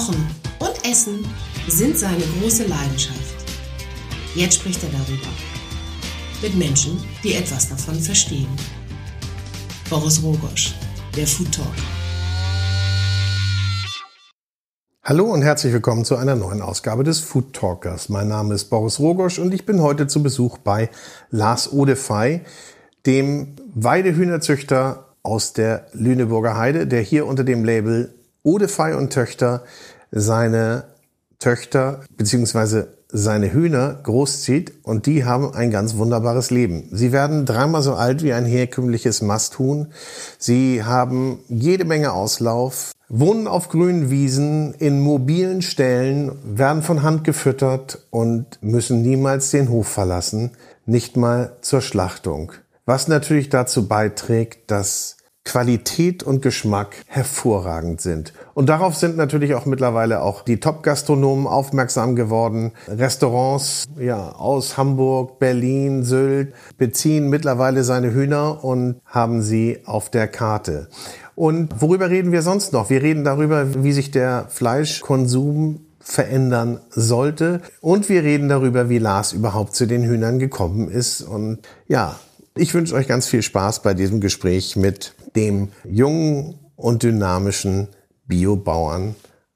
[0.00, 0.26] Kochen
[0.60, 1.26] und Essen
[1.68, 3.34] sind seine große Leidenschaft.
[4.34, 5.28] Jetzt spricht er darüber.
[6.40, 8.48] Mit Menschen, die etwas davon verstehen.
[9.90, 10.74] Boris Rogosch,
[11.14, 11.66] der Food Talk.
[15.04, 18.08] Hallo und herzlich willkommen zu einer neuen Ausgabe des Food Talkers.
[18.08, 20.88] Mein Name ist Boris Rogosch und ich bin heute zu Besuch bei
[21.30, 22.40] Lars Odefey,
[23.04, 29.64] dem Weidehühnerzüchter aus der Lüneburger Heide, der hier unter dem Label Odefey und Töchter
[30.10, 30.84] seine
[31.38, 36.88] Töchter beziehungsweise seine Hühner großzieht und die haben ein ganz wunderbares Leben.
[36.92, 39.88] Sie werden dreimal so alt wie ein herkömmliches Masthuhn.
[40.38, 47.24] Sie haben jede Menge Auslauf, wohnen auf grünen Wiesen, in mobilen Ställen, werden von Hand
[47.24, 50.52] gefüttert und müssen niemals den Hof verlassen,
[50.86, 52.52] nicht mal zur Schlachtung.
[52.86, 58.32] Was natürlich dazu beiträgt, dass Qualität und Geschmack hervorragend sind.
[58.54, 62.72] Und darauf sind natürlich auch mittlerweile auch die Top-Gastronomen aufmerksam geworden.
[62.86, 70.28] Restaurants ja, aus Hamburg, Berlin, Sylt beziehen mittlerweile seine Hühner und haben sie auf der
[70.28, 70.88] Karte.
[71.34, 72.90] Und worüber reden wir sonst noch?
[72.90, 77.60] Wir reden darüber, wie sich der Fleischkonsum verändern sollte.
[77.80, 81.22] Und wir reden darüber, wie Lars überhaupt zu den Hühnern gekommen ist.
[81.22, 82.18] Und ja,
[82.56, 87.88] ich wünsche euch ganz viel Spaß bei diesem Gespräch mit dem jungen und dynamischen
[88.26, 89.14] Biobauern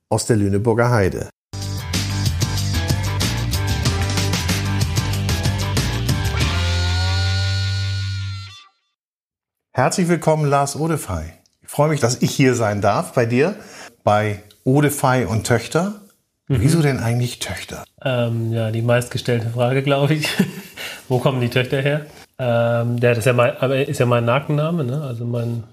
[0.08, 1.28] aus der Lüneburger Heide.
[9.72, 11.32] Herzlich willkommen, Lars Odefey.
[11.62, 13.56] Ich freue mich, dass ich hier sein darf bei dir,
[14.04, 16.00] bei Odefey und Töchter.
[16.46, 16.60] Mhm.
[16.60, 17.84] Wieso denn eigentlich Töchter?
[18.00, 20.28] Ähm, ja, die meistgestellte Frage, glaube ich.
[21.08, 22.06] Wo kommen die Töchter her?
[22.38, 23.54] Ähm, der ist ja mein,
[23.86, 25.02] ist ja mein Markenname, ne?
[25.02, 25.64] also mein,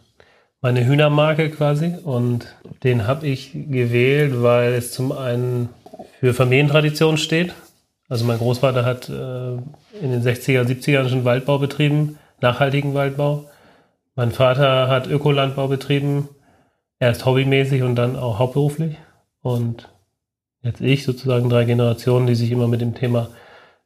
[0.62, 1.96] meine Hühnermarke quasi.
[2.04, 5.70] Und den habe ich gewählt, weil es zum einen
[6.20, 7.54] für Familientradition steht.
[8.10, 9.54] Also mein Großvater hat äh,
[10.02, 13.46] in den 60er, 70er schon Waldbau betrieben, nachhaltigen Waldbau.
[14.16, 16.30] Mein Vater hat Ökolandbau betrieben,
[17.00, 18.98] erst hobbymäßig und dann auch hauptberuflich.
[19.42, 19.90] Und
[20.62, 23.30] jetzt ich sozusagen drei Generationen, die sich immer mit dem Thema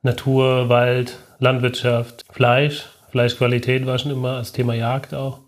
[0.01, 2.85] Natur, Wald, Landwirtschaft, Fleisch.
[3.09, 5.39] Fleischqualität war schon immer das Thema Jagd auch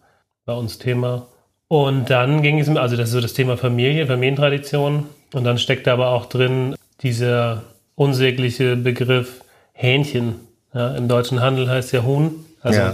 [0.45, 1.27] bei uns Thema.
[1.67, 5.07] Und dann ging es, also das ist so das Thema Familie, Familientradition.
[5.33, 7.63] Und dann steckt da aber auch drin dieser
[7.95, 9.41] unsägliche Begriff
[9.73, 10.35] Hähnchen.
[10.73, 12.93] Ja, Im deutschen Handel heißt ja Huhn, also ja.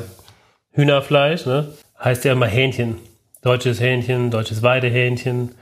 [0.71, 1.67] Hühnerfleisch, ne?
[2.03, 2.97] heißt ja immer Hähnchen.
[3.41, 5.55] Deutsches Hähnchen, deutsches Weidehähnchen.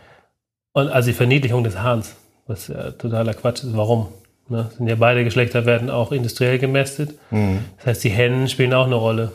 [0.74, 2.16] Und also die Verniedlichung des Hahns,
[2.48, 3.76] was ja totaler Quatsch ist.
[3.76, 4.08] Warum?
[4.52, 4.70] Ne?
[4.78, 7.16] Sind ja beide Geschlechter werden auch industriell gemästet.
[7.32, 7.60] Mhm.
[7.78, 9.32] Das heißt, die Hennen spielen auch eine Rolle.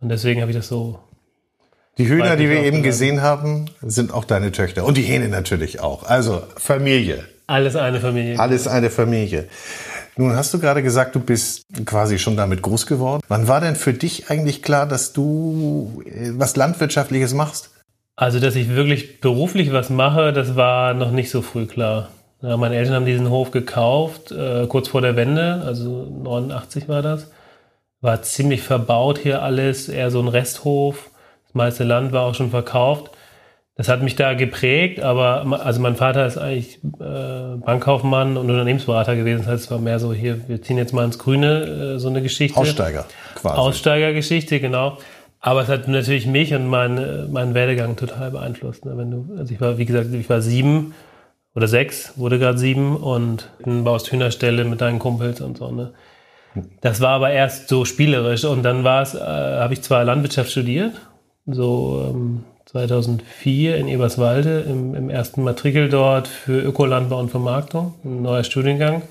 [0.00, 0.98] Und deswegen habe ich das so.
[1.96, 4.84] Die Hühner, die wir eben gesehen haben, sind auch deine Töchter.
[4.84, 6.04] Und die Hähne natürlich auch.
[6.04, 7.24] Also Familie.
[7.48, 8.38] Alles eine Familie.
[8.38, 9.48] Alles eine Familie.
[10.16, 13.22] Nun hast du gerade gesagt, du bist quasi schon damit groß geworden.
[13.28, 17.70] Wann war denn für dich eigentlich klar, dass du äh, was Landwirtschaftliches machst?
[18.16, 22.10] Also, dass ich wirklich beruflich was mache, das war noch nicht so früh klar.
[22.40, 27.02] Ja, meine Eltern haben diesen Hof gekauft, äh, kurz vor der Wende, also 89 war
[27.02, 27.30] das.
[28.00, 31.10] War ziemlich verbaut hier alles, eher so ein Resthof.
[31.46, 33.10] Das meiste Land war auch schon verkauft.
[33.74, 39.16] Das hat mich da geprägt, aber also mein Vater ist eigentlich äh, Bankkaufmann und Unternehmensberater
[39.16, 39.38] gewesen.
[39.38, 42.08] Das heißt, es war mehr so hier, wir ziehen jetzt mal ins Grüne, äh, so
[42.08, 42.58] eine Geschichte.
[42.58, 43.04] Aussteiger,
[43.34, 43.56] quasi.
[43.56, 44.98] Aussteigergeschichte, genau.
[45.40, 48.84] Aber es hat natürlich mich und meinen mein Werdegang total beeinflusst.
[48.84, 48.96] Ne?
[48.96, 50.92] Wenn du, also ich war, wie gesagt, ich war sieben
[51.58, 55.72] oder sechs, wurde gerade sieben und baust Hühnerstelle mit deinen Kumpels und so.
[55.72, 55.92] Ne?
[56.82, 60.52] Das war aber erst so spielerisch und dann war es, äh, habe ich zwar Landwirtschaft
[60.52, 60.92] studiert,
[61.46, 68.22] so ähm, 2004 in Eberswalde im, im, ersten Matrikel dort für Ökolandbau und Vermarktung, ein
[68.22, 69.02] neuer Studiengang.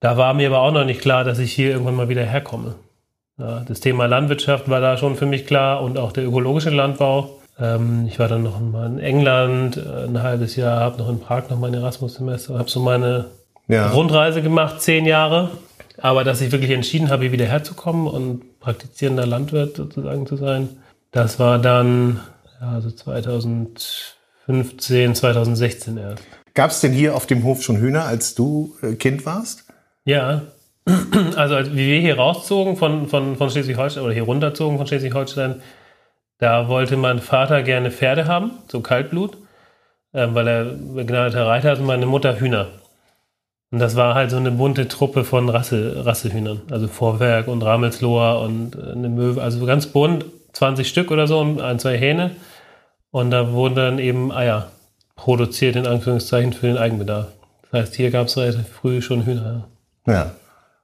[0.00, 2.74] Da war mir aber auch noch nicht klar, dass ich hier irgendwann mal wieder herkomme.
[3.38, 7.41] Ja, das Thema Landwirtschaft war da schon für mich klar und auch der ökologische Landbau.
[7.58, 11.20] Ähm, ich war dann noch mal in England äh, ein halbes Jahr, habe noch in
[11.20, 13.26] Prag noch mein Erasmus-Semester, habe so meine
[13.68, 13.90] ja.
[13.90, 15.50] Rundreise gemacht, zehn Jahre.
[15.98, 20.70] Aber dass ich wirklich entschieden habe, hier wieder herzukommen und praktizierender Landwirt sozusagen zu sein,
[21.10, 22.20] das war dann
[22.60, 26.24] ja, so 2015, 2016 erst.
[26.54, 29.64] Gab es denn hier auf dem Hof schon Hühner, als du äh, Kind warst?
[30.04, 30.42] Ja,
[31.36, 35.62] also wie wir hier rauszogen von, von, von Schleswig-Holstein oder hier runterzogen von Schleswig-Holstein,
[36.42, 39.36] da wollte mein Vater gerne Pferde haben, so Kaltblut,
[40.12, 42.66] äh, weil er begnadeter Reiter hat und meine Mutter Hühner.
[43.70, 46.62] Und das war halt so eine bunte Truppe von Rasse, Rassehühnern.
[46.68, 51.38] Also Vorwerk und Ramelsloher und äh, eine Möwe, also ganz bunt, 20 Stück oder so
[51.38, 52.32] und ein, zwei Hähne.
[53.12, 54.72] Und da wurden dann eben Eier
[55.14, 57.28] produziert in Anführungszeichen für den Eigenbedarf.
[57.70, 59.68] Das heißt, hier gab es relativ früh schon Hühner.
[60.08, 60.32] Ja.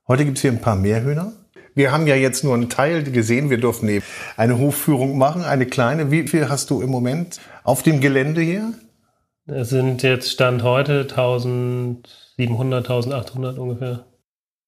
[0.06, 1.32] Heute gibt es hier ein paar mehr Hühner.
[1.78, 3.50] Wir haben ja jetzt nur einen Teil gesehen.
[3.50, 4.04] Wir durften eben
[4.36, 6.10] eine Hofführung machen, eine kleine.
[6.10, 8.72] Wie viel hast du im Moment auf dem Gelände hier?
[9.46, 14.06] Es sind jetzt Stand heute 1700, 1800 ungefähr.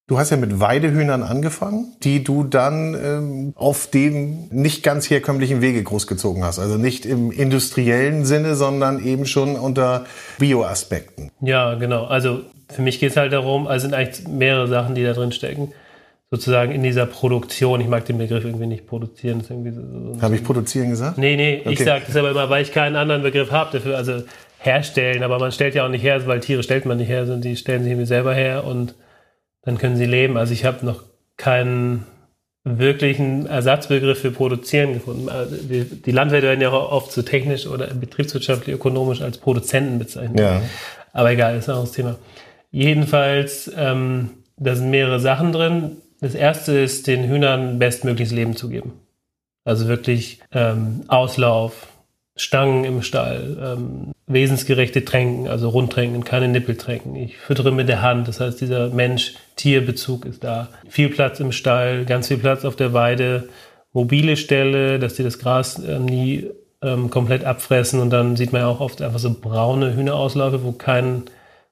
[0.07, 5.59] Du hast ja mit Weidehühnern angefangen, die du dann ähm, auf dem nicht ganz herkömmlichen
[5.59, 6.59] Wege großgezogen hast.
[6.59, 10.05] Also nicht im industriellen Sinne, sondern eben schon unter
[10.39, 11.29] Bioaspekten.
[11.41, 12.05] Ja, genau.
[12.05, 15.33] Also für mich geht es halt darum, also sind eigentlich mehrere Sachen, die da drin
[15.33, 15.73] stecken.
[16.31, 17.81] Sozusagen in dieser Produktion.
[17.81, 19.41] Ich mag den Begriff irgendwie nicht produzieren.
[19.41, 19.53] So,
[20.15, 21.17] so habe ich produzieren gesagt?
[21.17, 21.73] Nee, nee, okay.
[21.73, 23.97] ich sage das aber immer, weil ich keinen anderen Begriff habe dafür.
[23.97, 24.23] Also
[24.59, 27.41] herstellen, aber man stellt ja auch nicht her, weil Tiere stellt man nicht her, sondern
[27.41, 28.95] die stellen sich irgendwie selber her und
[29.63, 30.37] dann können sie leben.
[30.37, 31.03] Also ich habe noch
[31.35, 32.05] keinen
[32.63, 35.29] wirklichen Ersatzbegriff für produzieren gefunden.
[35.29, 39.97] Also die, die, Landwirte werden ja auch oft so technisch oder betriebswirtschaftlich ökonomisch als Produzenten
[39.97, 40.39] bezeichnet.
[40.39, 40.61] Ja.
[41.11, 42.15] Aber egal, ist ein anderes Thema.
[42.69, 45.97] Jedenfalls, ähm, da sind mehrere Sachen drin.
[46.21, 48.93] Das erste ist, den Hühnern bestmögliches Leben zu geben.
[49.65, 51.87] Also wirklich ähm, Auslauf,
[52.35, 57.15] Stangen im Stall, ähm, wesensgerechte Tränken, also Rundtränken, keine Nippeltränken.
[57.15, 60.69] Ich füttere mit der Hand, das heißt, dieser Mensch-Tier-Bezug ist da.
[60.87, 63.49] Viel Platz im Stall, ganz viel Platz auf der Weide,
[63.91, 66.49] mobile Ställe, dass die das Gras äh, nie
[66.81, 70.71] ähm, komplett abfressen und dann sieht man ja auch oft einfach so braune Hühnerauslaufe, wo
[70.71, 71.23] kein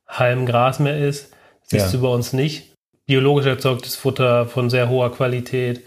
[0.07, 1.31] Halm Gras mehr ist.
[1.62, 2.00] Das siehst ja.
[2.00, 2.69] du bei uns nicht.
[3.10, 5.82] Biologisch erzeugtes Futter von sehr hoher Qualität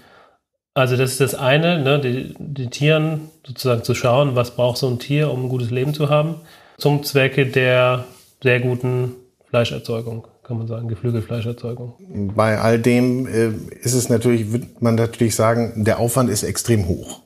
[0.74, 4.88] also das ist das eine, ne, die, die Tieren sozusagen zu schauen, was braucht so
[4.88, 6.36] ein Tier, um ein gutes Leben zu haben,
[6.78, 8.04] zum Zwecke der
[8.42, 9.12] sehr guten
[9.50, 11.94] Fleischerzeugung, kann man sagen, Geflügelfleischerzeugung.
[12.34, 13.50] Bei all dem äh,
[13.82, 17.20] ist es natürlich, wird man natürlich sagen, der Aufwand ist extrem hoch,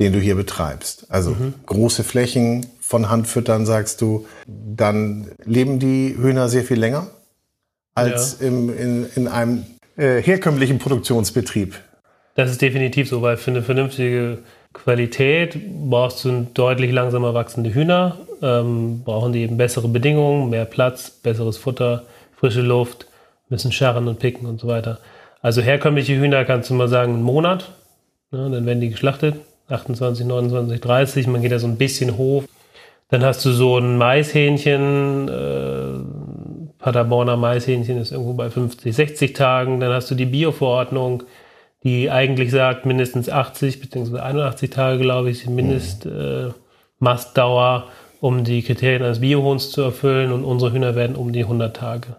[0.00, 1.06] den du hier betreibst.
[1.10, 1.54] Also mhm.
[1.66, 7.06] große Flächen von Hand füttern, sagst du, dann leben die Hühner sehr viel länger
[8.00, 8.48] als ja.
[8.48, 9.64] im, in, in einem
[9.96, 11.74] äh, herkömmlichen Produktionsbetrieb.
[12.34, 14.38] Das ist definitiv so, weil für eine vernünftige
[14.72, 15.58] Qualität
[15.88, 21.56] brauchst du deutlich langsamer wachsende Hühner, ähm, brauchen die eben bessere Bedingungen, mehr Platz, besseres
[21.56, 22.04] Futter,
[22.36, 23.06] frische Luft,
[23.48, 24.98] müssen scharren und picken und so weiter.
[25.42, 27.72] Also herkömmliche Hühner kannst du mal sagen, einen Monat,
[28.30, 29.36] ne, dann werden die geschlachtet,
[29.68, 32.44] 28, 29, 30, man geht da so ein bisschen hoch.
[33.08, 36.19] Dann hast du so ein Maishähnchen, äh,
[36.80, 39.80] Paderborner Maishähnchen ist irgendwo bei 50, 60 Tagen.
[39.80, 41.24] Dann hast du die Bioverordnung,
[41.84, 44.18] die eigentlich sagt, mindestens 80 bzw.
[44.18, 47.90] 81 Tage, glaube ich, Mindestmastdauer, äh,
[48.20, 52.16] um die Kriterien eines Biohuhns zu erfüllen und unsere Hühner werden um die 100 Tage.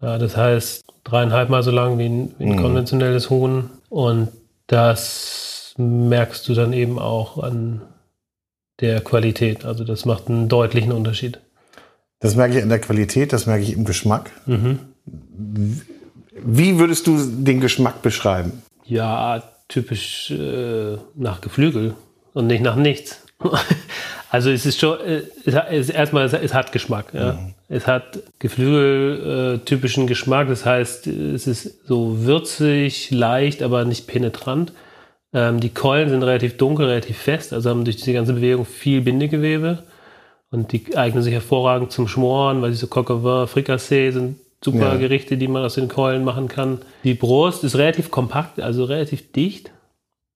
[0.00, 2.62] Ja, das heißt dreieinhalb Mal so lang wie ein, wie ein mhm.
[2.62, 4.28] konventionelles Huhn und
[4.66, 7.82] das merkst du dann eben auch an
[8.80, 9.64] der Qualität.
[9.64, 11.40] Also das macht einen deutlichen Unterschied.
[12.22, 14.30] Das merke ich an der Qualität, das merke ich im Geschmack.
[14.46, 14.78] Mhm.
[16.44, 18.62] Wie würdest du den Geschmack beschreiben?
[18.84, 21.94] Ja, typisch äh, nach Geflügel
[22.32, 23.20] und nicht nach nichts.
[24.30, 27.12] also es ist schon, äh, es hat, es, erstmal, es, hat Geschmack.
[27.12, 27.32] Ja.
[27.32, 27.54] Mhm.
[27.68, 34.72] Es hat Geflügel-typischen äh, Geschmack, das heißt, es ist so würzig, leicht, aber nicht penetrant.
[35.32, 39.00] Ähm, die Keulen sind relativ dunkel, relativ fest, also haben durch diese ganze Bewegung viel
[39.00, 39.82] Bindegewebe.
[40.52, 44.92] Und die eignen sich hervorragend zum Schmoren, weil diese Coq au vin, Frikassee sind super
[44.92, 44.96] ja.
[44.96, 46.78] Gerichte, die man aus den Keulen machen kann.
[47.04, 49.72] Die Brust ist relativ kompakt, also relativ dicht.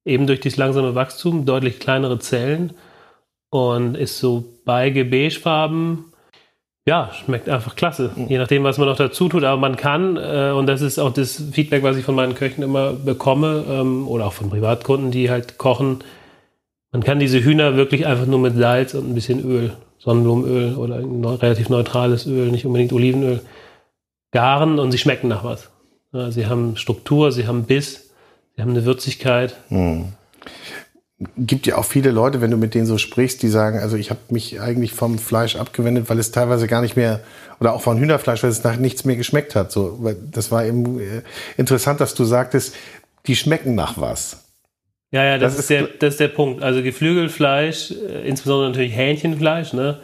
[0.04, 2.72] Eben durch das langsame Wachstum, deutlich kleinere Zellen
[3.50, 6.06] und ist so beige beigefarben.
[6.88, 8.12] Ja, schmeckt einfach klasse.
[8.16, 8.28] Mhm.
[8.28, 9.44] Je nachdem, was man noch dazu tut.
[9.44, 12.62] Aber man kann, äh, und das ist auch das Feedback, was ich von meinen Köchen
[12.62, 15.98] immer bekomme, ähm, oder auch von Privatkunden, die halt kochen,
[16.92, 19.72] man kann diese Hühner wirklich einfach nur mit Salz und ein bisschen Öl,
[20.06, 23.40] Sonnenblumenöl oder ein relativ neutrales Öl, nicht unbedingt Olivenöl,
[24.30, 25.68] garen und sie schmecken nach was.
[26.12, 28.10] Ja, sie haben Struktur, sie haben Biss,
[28.54, 29.56] sie haben eine Würzigkeit.
[29.68, 30.12] Hm.
[31.36, 34.10] Gibt ja auch viele Leute, wenn du mit denen so sprichst, die sagen, also ich
[34.10, 37.20] habe mich eigentlich vom Fleisch abgewendet, weil es teilweise gar nicht mehr,
[37.58, 39.72] oder auch von Hühnerfleisch, weil es nach nichts mehr geschmeckt hat.
[39.72, 39.98] So,
[40.30, 41.22] das war eben äh,
[41.56, 42.74] interessant, dass du sagtest,
[43.26, 44.45] die schmecken nach was.
[45.12, 46.62] Ja, ja, das, das ist, der, das ist der Punkt.
[46.62, 50.00] Also Geflügelfleisch, äh, insbesondere natürlich Hähnchenfleisch, ne,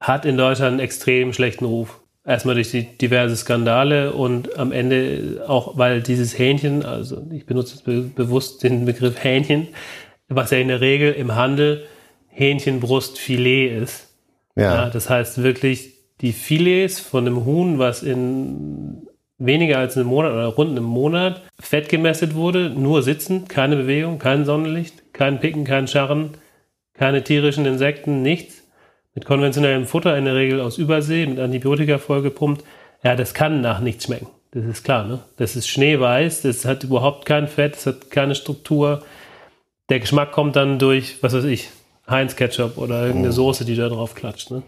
[0.00, 2.00] hat in Deutschland einen extrem schlechten Ruf.
[2.26, 7.82] Erstmal durch die diverse Skandale und am Ende auch, weil dieses Hähnchen, also ich benutze
[7.84, 9.68] be bewusst den Begriff Hähnchen,
[10.28, 11.84] was ja in der Regel im Handel
[12.28, 14.08] Hähnchenbrustfilet ist.
[14.56, 14.84] Ja.
[14.84, 14.90] ja.
[14.90, 15.92] Das heißt wirklich
[16.22, 19.03] die Filets von einem Huhn, was in
[19.38, 24.18] weniger als einem Monat oder rund einem Monat fett gemästet wurde, nur sitzen, keine Bewegung,
[24.18, 26.30] kein Sonnenlicht, kein Picken, kein Scharren,
[26.94, 28.62] keine tierischen Insekten, nichts
[29.14, 32.64] mit konventionellem Futter in der Regel aus Übersee mit Antibiotika vollgepumpt,
[33.02, 34.28] ja, das kann nach nichts schmecken.
[34.52, 35.18] Das ist klar, ne?
[35.36, 39.02] Das ist schneeweiß, das hat überhaupt kein Fett, das hat keine Struktur.
[39.88, 41.70] Der Geschmack kommt dann durch, was weiß ich,
[42.08, 43.32] Heinz Ketchup oder irgendeine oh.
[43.32, 44.62] Soße, die da drauf klatscht, ne?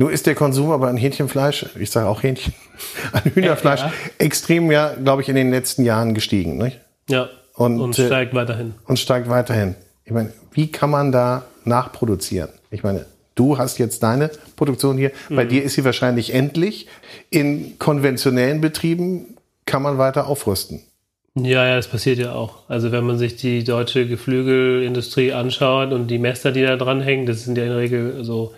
[0.00, 2.54] Nun ist der Konsum aber an Hähnchenfleisch, ich sage auch Hähnchen,
[3.12, 3.92] an Hühnerfleisch ja.
[4.18, 6.56] extrem, ja, glaube ich, in den letzten Jahren gestiegen.
[6.56, 6.80] Nicht?
[7.10, 7.28] Ja.
[7.54, 8.74] Und, und steigt äh, weiterhin.
[8.86, 9.74] Und steigt weiterhin.
[10.04, 12.50] Ich meine, wie kann man da nachproduzieren?
[12.70, 15.10] Ich meine, du hast jetzt deine Produktion hier.
[15.28, 15.36] Mhm.
[15.36, 16.86] Bei dir ist sie wahrscheinlich endlich.
[17.30, 19.36] In konventionellen Betrieben
[19.66, 20.82] kann man weiter aufrüsten.
[21.34, 22.68] Ja, ja, das passiert ja auch.
[22.68, 27.44] Also wenn man sich die deutsche Geflügelindustrie anschaut und die Mester, die da dranhängen, das
[27.44, 28.54] sind ja in der Regel so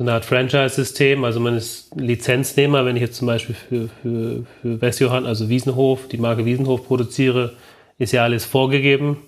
[0.00, 1.24] so eine Art Franchise-System.
[1.24, 6.08] Also man ist Lizenznehmer, wenn ich jetzt zum Beispiel für, für, für Westjohann, also Wiesenhof,
[6.08, 7.52] die Marke Wiesenhof produziere,
[7.98, 9.18] ist ja alles vorgegeben.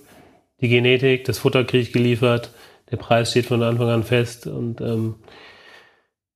[0.61, 2.49] Die Genetik, das Futter kriege ich geliefert,
[2.89, 5.13] der Preis steht von Anfang an fest und ähm,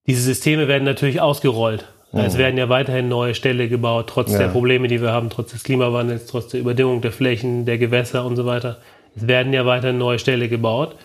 [0.06, 1.88] diese Systeme werden natürlich ausgerollt.
[2.12, 2.20] Mhm.
[2.20, 4.38] Es werden ja weiterhin neue Ställe gebaut, trotz ja.
[4.38, 8.24] der Probleme, die wir haben, trotz des Klimawandels, trotz der Überdüngung der Flächen, der Gewässer
[8.24, 8.77] und so weiter.
[9.15, 10.96] Es werden ja weiterhin neue Ställe gebaut.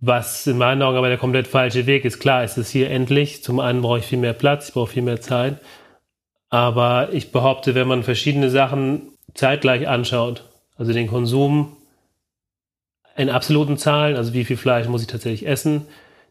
[0.00, 2.20] Was in meinen Augen aber der komplett falsche Weg ist.
[2.20, 3.42] Klar, ist es hier endlich.
[3.42, 5.58] Zum einen brauche ich viel mehr Platz, ich brauche viel mehr Zeit.
[6.48, 10.44] Aber ich behaupte, wenn man verschiedene Sachen zeitgleich anschaut,
[10.76, 11.76] also den Konsum
[13.16, 15.86] in absoluten Zahlen, also wie viel Fleisch muss ich tatsächlich essen,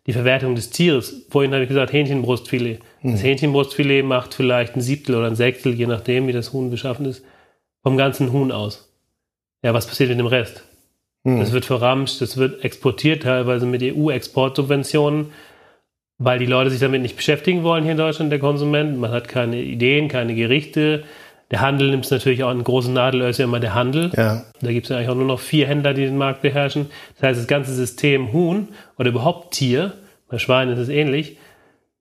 [0.07, 1.27] die Verwertung des Tieres.
[1.29, 2.79] Vorhin habe ich gesagt, Hähnchenbrustfilet.
[3.03, 3.11] Mhm.
[3.11, 7.05] Das Hähnchenbrustfilet macht vielleicht ein Siebtel oder ein Sechstel, je nachdem, wie das Huhn beschaffen
[7.05, 7.23] ist,
[7.83, 8.91] vom ganzen Huhn aus.
[9.61, 10.63] Ja, was passiert mit dem Rest?
[11.36, 11.39] Mhm.
[11.39, 15.27] Das wird verramscht, das wird exportiert, teilweise mit EU-Exportsubventionen,
[16.17, 19.00] weil die Leute sich damit nicht beschäftigen wollen hier in Deutschland, der Konsument.
[19.00, 21.03] Man hat keine Ideen, keine Gerichte.
[21.51, 24.12] Der Handel nimmt es natürlich auch einen großen Nadelöhr, ist ja immer der Handel.
[24.15, 24.43] Ja.
[24.62, 26.88] Da gibt es ja eigentlich auch nur noch vier Händler, die den Markt beherrschen.
[27.15, 28.67] Das heißt, das ganze System Huhn
[28.98, 29.93] oder überhaupt Tier,
[30.29, 31.38] bei Schweinen ist es ähnlich,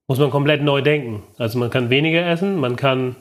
[0.06, 1.22] muss man komplett neu denken.
[1.38, 3.16] Also man kann weniger essen, man kann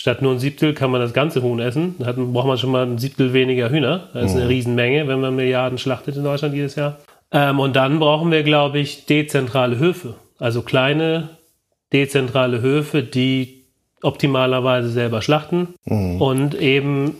[0.00, 1.96] Statt nur ein Siebtel kann man das ganze Huhn essen.
[1.98, 4.08] Da braucht man schon mal ein Siebtel weniger Hühner.
[4.14, 4.50] Das ist eine mhm.
[4.50, 6.98] Riesenmenge, wenn man Milliarden schlachtet in Deutschland jedes Jahr.
[7.32, 10.14] Ähm, und dann brauchen wir, glaube ich, dezentrale Höfe.
[10.38, 11.30] Also kleine,
[11.92, 13.64] dezentrale Höfe, die
[14.00, 16.22] optimalerweise selber schlachten mhm.
[16.22, 17.16] und eben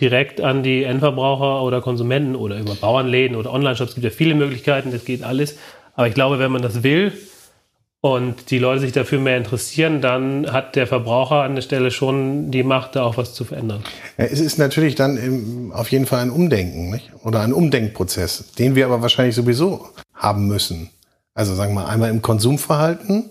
[0.00, 3.90] direkt an die Endverbraucher oder Konsumenten oder über Bauernläden oder Online-Shops.
[3.90, 5.56] Es gibt ja viele Möglichkeiten, das geht alles.
[5.94, 7.12] Aber ich glaube, wenn man das will,
[8.00, 12.50] und die Leute sich dafür mehr interessieren, dann hat der Verbraucher an der Stelle schon
[12.50, 13.82] die Macht, da auch was zu verändern.
[14.16, 17.10] Ja, es ist natürlich dann im, auf jeden Fall ein Umdenken nicht?
[17.24, 20.90] oder ein Umdenkprozess, den wir aber wahrscheinlich sowieso haben müssen.
[21.34, 23.30] Also sagen wir mal einmal im Konsumverhalten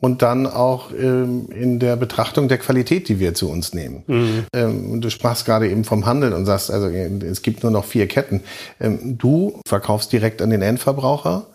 [0.00, 4.02] und dann auch ähm, in der Betrachtung der Qualität, die wir zu uns nehmen.
[4.06, 4.44] Mhm.
[4.52, 8.08] Ähm, du sprachst gerade eben vom Handel und sagst, also es gibt nur noch vier
[8.08, 8.42] Ketten.
[8.80, 11.46] Ähm, du verkaufst direkt an den Endverbraucher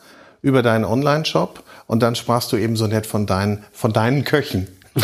[0.44, 4.68] über deinen Online-Shop und dann sprachst du eben so nett von deinen, von deinen Köchen.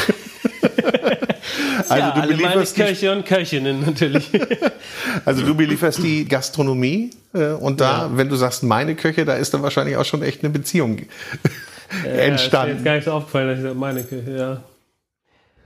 [1.90, 4.30] also ja, du belieferst meine Köche und Köchinnen natürlich.
[5.26, 8.12] also du belieferst die Gastronomie äh, und da, ja.
[8.14, 11.00] wenn du sagst meine Köche, da ist dann wahrscheinlich auch schon echt eine Beziehung
[12.06, 12.78] äh, entstanden.
[12.78, 14.64] Ist mir jetzt gar nicht so aufgefallen, dass ich sage, meine Küche, ja.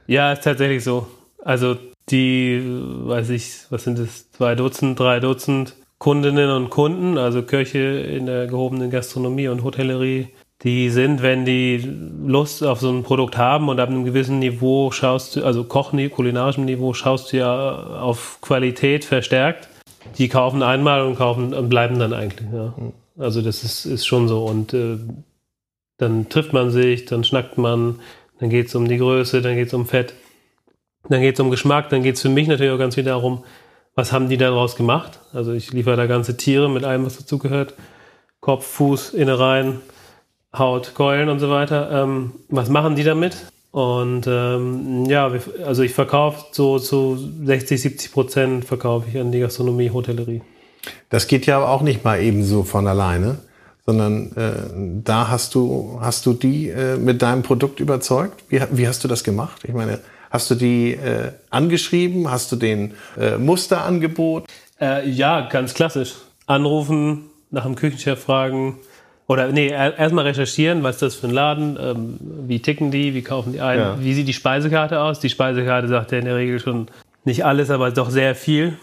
[0.06, 1.08] Ja, ist tatsächlich so.
[1.44, 1.78] Also
[2.10, 7.80] die, weiß ich, was sind es, zwei Dutzend, drei Dutzend Kundinnen und Kunden, also Köche
[7.80, 10.28] in der gehobenen Gastronomie und Hotellerie,
[10.62, 14.92] die sind, wenn die Lust auf so ein Produkt haben und ab einem gewissen Niveau
[14.92, 19.70] schaust du, also Kochen, kulinarischem Niveau, schaust du ja auf Qualität verstärkt.
[20.18, 22.50] Die kaufen einmal und kaufen und bleiben dann eigentlich.
[22.52, 22.74] Ja.
[23.18, 24.44] Also das ist, ist schon so.
[24.44, 24.98] Und äh,
[26.00, 28.02] dann trifft man sich, dann schnackt man,
[28.42, 30.14] dann geht es um die Größe, dann geht es um Fett,
[31.08, 33.46] dann geht es um Geschmack, dann geht es für mich natürlich auch ganz viel darum,
[33.96, 35.20] was haben die daraus gemacht?
[35.34, 37.74] Also ich liefere da ganze Tiere mit allem, was dazugehört.
[38.40, 39.82] Kopf, Fuß, Innereien,
[40.58, 41.92] Haut, Keulen und so weiter.
[41.92, 43.38] Ähm, was machen die damit?
[43.72, 45.32] Und ähm, ja,
[45.66, 50.42] also ich verkaufe so zu 60, 70 Prozent verkaufe ich an die Gastronomie, Hotellerie.
[51.10, 53.40] Das geht ja auch nicht mal eben so von alleine,
[53.86, 58.44] sondern äh, da hast du, hast du die äh, mit deinem Produkt überzeugt?
[58.50, 59.62] Wie, wie hast du das gemacht?
[59.64, 60.00] Ich meine,
[60.34, 62.32] Hast du die äh, angeschrieben?
[62.32, 64.48] Hast du den äh, Musterangebot?
[64.82, 66.16] Äh, ja, ganz klassisch.
[66.48, 68.80] Anrufen, nach dem Küchenchef fragen.
[69.28, 73.22] Oder nee, erstmal recherchieren, was ist das für ein Laden, ähm, wie ticken die, wie
[73.22, 73.98] kaufen die ein, ja.
[74.02, 75.20] wie sieht die Speisekarte aus.
[75.20, 76.88] Die Speisekarte sagt ja in der Regel schon
[77.26, 78.80] nicht alles, aber doch sehr viel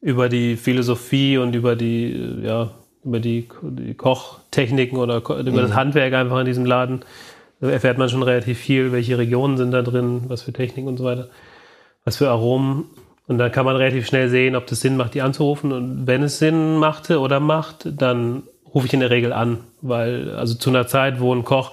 [0.00, 2.70] über die Philosophie und über die, äh, ja,
[3.04, 5.56] über die, die Kochtechniken oder über mhm.
[5.56, 7.00] das Handwerk einfach in diesem Laden
[7.68, 11.04] erfährt man schon relativ viel, welche Regionen sind da drin, was für Technik und so
[11.04, 11.28] weiter,
[12.04, 12.84] was für Aromen.
[13.26, 15.72] Und dann kann man relativ schnell sehen, ob das Sinn macht, die anzurufen.
[15.72, 18.42] Und wenn es Sinn machte oder macht, dann
[18.74, 21.72] rufe ich in der Regel an, weil also zu einer Zeit, wo ein Koch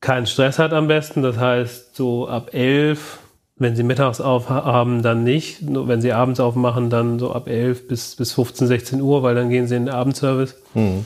[0.00, 3.18] keinen Stress hat am besten, das heißt so ab elf,
[3.60, 5.58] wenn sie mittags aufhaben, dann nicht.
[5.60, 9.50] Wenn sie abends aufmachen, dann so ab 11 bis, bis 15, 16 Uhr, weil dann
[9.50, 10.56] gehen sie in den Abendservice.
[10.72, 11.04] Mhm.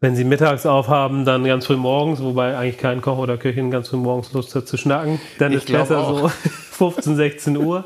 [0.00, 3.88] Wenn sie mittags aufhaben, dann ganz früh morgens, wobei eigentlich kein Koch oder Köchin ganz
[3.88, 5.20] früh morgens Lust hat zu schnacken.
[5.38, 6.30] Dann ich ist besser auch.
[6.30, 7.84] so 15, 16 Uhr.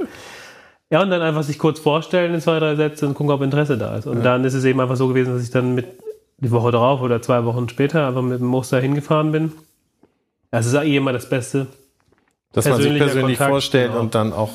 [0.90, 3.78] Ja, und dann einfach sich kurz vorstellen in zwei, drei Sätze und gucken, ob Interesse
[3.78, 4.06] da ist.
[4.06, 4.22] Und ja.
[4.24, 5.86] dann ist es eben einfach so gewesen, dass ich dann mit
[6.38, 9.52] die Woche darauf oder zwei Wochen später einfach mit dem Muster hingefahren bin.
[10.50, 11.68] Das ist eh immer das Beste.
[12.52, 14.00] Dass man sich persönlich Kontakt, vorstellt genau.
[14.00, 14.50] und dann auch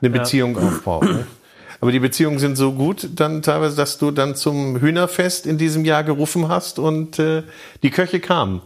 [0.00, 0.68] eine Beziehung ja.
[0.68, 1.02] aufbaut.
[1.02, 1.26] Ne?
[1.80, 5.84] Aber die Beziehungen sind so gut, dann teilweise, dass du dann zum Hühnerfest in diesem
[5.84, 7.42] Jahr gerufen hast und äh,
[7.82, 8.60] die Köche kamen.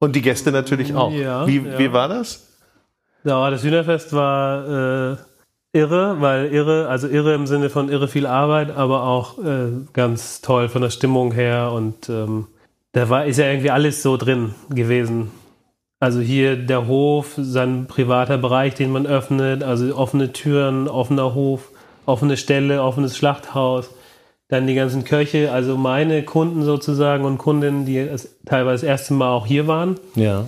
[0.00, 1.12] Und die Gäste natürlich auch.
[1.12, 1.78] Ja, wie, ja.
[1.78, 2.48] wie war das?
[3.22, 5.16] Ja, das Hühnerfest war äh,
[5.72, 10.40] irre, weil irre, also irre im Sinne von irre viel Arbeit, aber auch äh, ganz
[10.40, 12.48] toll von der Stimmung her und ähm,
[12.92, 15.32] da war, ist ja irgendwie alles so drin gewesen.
[15.98, 21.70] Also hier der Hof, sein privater Bereich, den man öffnet, also offene Türen, offener Hof,
[22.06, 23.90] offene Stelle, offenes Schlachthaus.
[24.48, 28.08] Dann die ganzen Köche, also meine Kunden sozusagen und Kundinnen, die
[28.44, 29.98] teilweise das erste Mal auch hier waren.
[30.14, 30.46] Ja.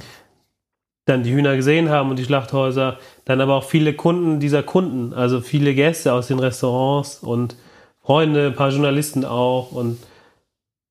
[1.06, 2.98] Dann die Hühner gesehen haben und die Schlachthäuser.
[3.24, 7.56] Dann aber auch viele Kunden dieser Kunden, also viele Gäste aus den Restaurants und
[8.02, 9.72] Freunde, ein paar Journalisten auch.
[9.72, 9.98] Und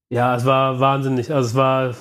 [0.09, 1.31] ja, es war wahnsinnig.
[1.31, 1.95] Also es war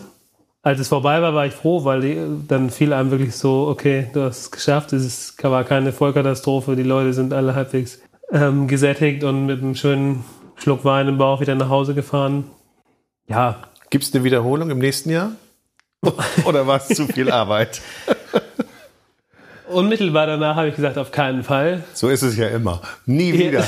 [0.65, 2.17] als es vorbei war, war ich froh, weil die,
[2.49, 6.75] dann fiel einem wirklich so, okay, du hast es geschafft, es ist, war keine Vollkatastrophe,
[6.75, 8.01] die Leute sind alle halbwegs
[8.33, 10.25] ähm, gesättigt und mit einem schönen
[10.57, 12.45] Schluck Wein im Bauch wieder nach Hause gefahren.
[13.29, 13.57] Ja.
[13.91, 15.33] Gibt es eine Wiederholung im nächsten Jahr?
[16.45, 17.81] Oder war es zu viel Arbeit?
[19.69, 21.83] Unmittelbar danach habe ich gesagt, auf keinen Fall.
[21.95, 22.83] So ist es ja immer.
[23.07, 23.65] Nie wieder.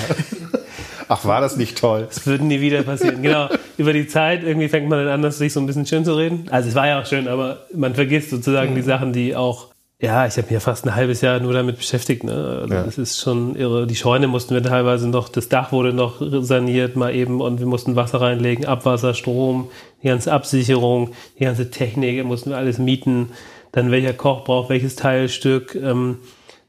[1.08, 2.06] Ach, war das nicht toll?
[2.08, 3.22] Das würde nie wieder passieren.
[3.22, 3.48] Genau.
[3.76, 6.48] Über die Zeit irgendwie fängt man dann an, sich so ein bisschen schön zu reden.
[6.50, 8.76] Also es war ja auch schön, aber man vergisst sozusagen mhm.
[8.76, 11.78] die Sachen, die auch ja, ich habe mich ja fast ein halbes Jahr nur damit
[11.78, 12.22] beschäftigt.
[12.22, 12.58] Ne?
[12.62, 12.82] Also ja.
[12.82, 13.86] Das ist schon irre.
[13.86, 17.66] Die Scheune mussten wir teilweise noch, das Dach wurde noch saniert mal eben und wir
[17.66, 19.70] mussten Wasser reinlegen, Abwasser, Strom,
[20.02, 23.30] die ganze Absicherung, die ganze Technik, mussten wir alles mieten.
[23.72, 25.74] Dann welcher Koch braucht welches Teilstück.
[25.74, 26.18] Ähm,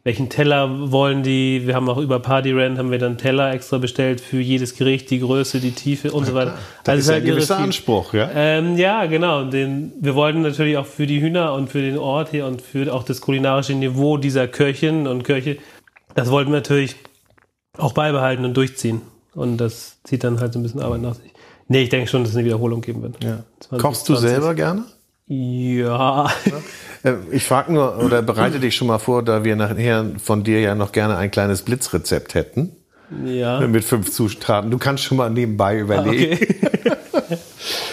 [0.07, 1.67] welchen Teller wollen die.
[1.67, 5.09] Wir haben auch über Party Rent haben wir dann Teller extra bestellt für jedes Gericht,
[5.09, 6.53] die Größe, die Tiefe und so weiter.
[6.85, 8.31] Das also ist halt ein gewisser Anspruch, ja?
[8.33, 9.43] Ähm, ja, genau.
[9.43, 12.93] Den, wir wollten natürlich auch für die Hühner und für den Ort hier und für
[12.93, 15.57] auch das kulinarische Niveau dieser Köchin und Köche,
[16.15, 16.95] das wollten wir natürlich
[17.77, 19.01] auch beibehalten und durchziehen.
[19.35, 21.33] Und das zieht dann halt so ein bisschen Arbeit nach sich.
[21.67, 23.21] Nee, ich denke schon, dass es eine Wiederholung geben wird.
[23.21, 23.43] Ja.
[23.77, 24.85] Kochst du selber gerne?
[25.27, 26.29] Ja.
[27.03, 30.61] Äh, ich frage nur, oder bereite dich schon mal vor, da wir nachher von dir
[30.61, 32.71] ja noch gerne ein kleines Blitzrezept hätten.
[33.25, 33.59] Ja.
[33.67, 34.71] Mit fünf Zutaten.
[34.71, 36.33] Du kannst schon mal nebenbei überlegen.
[36.33, 37.37] Okay.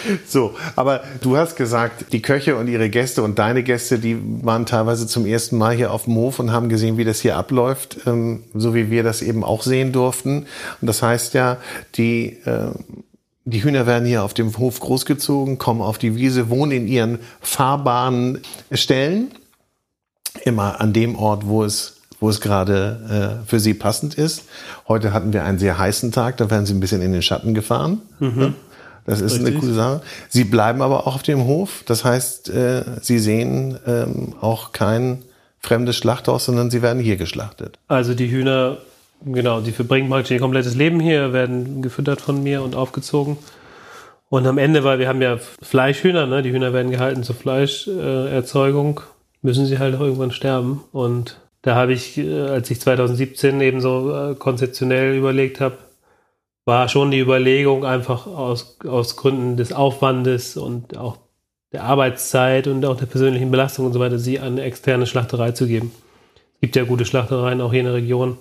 [0.27, 4.67] so, aber du hast gesagt, die Köche und ihre Gäste und deine Gäste, die waren
[4.67, 7.99] teilweise zum ersten Mal hier auf dem Hof und haben gesehen, wie das hier abläuft,
[8.07, 10.47] ähm, so wie wir das eben auch sehen durften.
[10.81, 11.59] Und das heißt ja,
[11.97, 12.71] die äh,
[13.45, 17.19] die Hühner werden hier auf dem Hof großgezogen, kommen auf die Wiese, wohnen in ihren
[17.41, 18.41] fahrbaren
[18.73, 19.33] Stellen,
[20.45, 24.45] immer an dem Ort, wo es, wo es gerade äh, für sie passend ist.
[24.89, 27.55] Heute hatten wir einen sehr heißen Tag, da werden sie ein bisschen in den Schatten
[27.55, 28.01] gefahren.
[28.19, 28.55] Mhm.
[29.07, 29.49] Das ist Richtig.
[29.49, 30.01] eine coole Sache.
[30.31, 31.83] Sie bleiben aber auch auf dem Hof.
[31.85, 35.23] Das heißt, äh, sie sehen ähm, auch kein
[35.61, 37.79] fremdes Schlachthaus, sondern sie werden hier geschlachtet.
[37.87, 38.79] Also die Hühner
[39.25, 43.39] Genau, die verbringen praktisch ihr komplettes Leben hier, werden gefüttert von mir und aufgezogen.
[44.29, 46.43] Und am Ende, weil wir haben ja Fleischhühner, ne?
[46.43, 49.01] die Hühner werden gehalten zur Fleischerzeugung,
[49.43, 50.83] müssen sie halt auch irgendwann sterben.
[50.93, 55.79] Und da habe ich, äh, als ich 2017 eben so äh, konzeptionell überlegt habe,
[56.65, 61.19] war schon die Überlegung einfach aus, aus Gründen des Aufwandes und auch
[61.73, 65.53] der Arbeitszeit und auch der persönlichen Belastung und so weiter, sie an eine externe Schlachterei
[65.53, 65.93] zu geben.
[66.55, 68.39] Es gibt ja gute Schlachtereien auch hier in der Region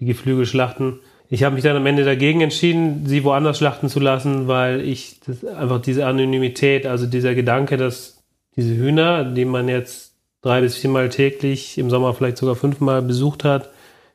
[0.00, 1.00] die Geflügelschlachten.
[1.28, 5.20] Ich habe mich dann am Ende dagegen entschieden, sie woanders schlachten zu lassen, weil ich
[5.26, 8.22] das, einfach diese Anonymität, also dieser Gedanke, dass
[8.54, 13.42] diese Hühner, die man jetzt drei bis viermal täglich, im Sommer vielleicht sogar fünfmal besucht
[13.44, 13.70] hat,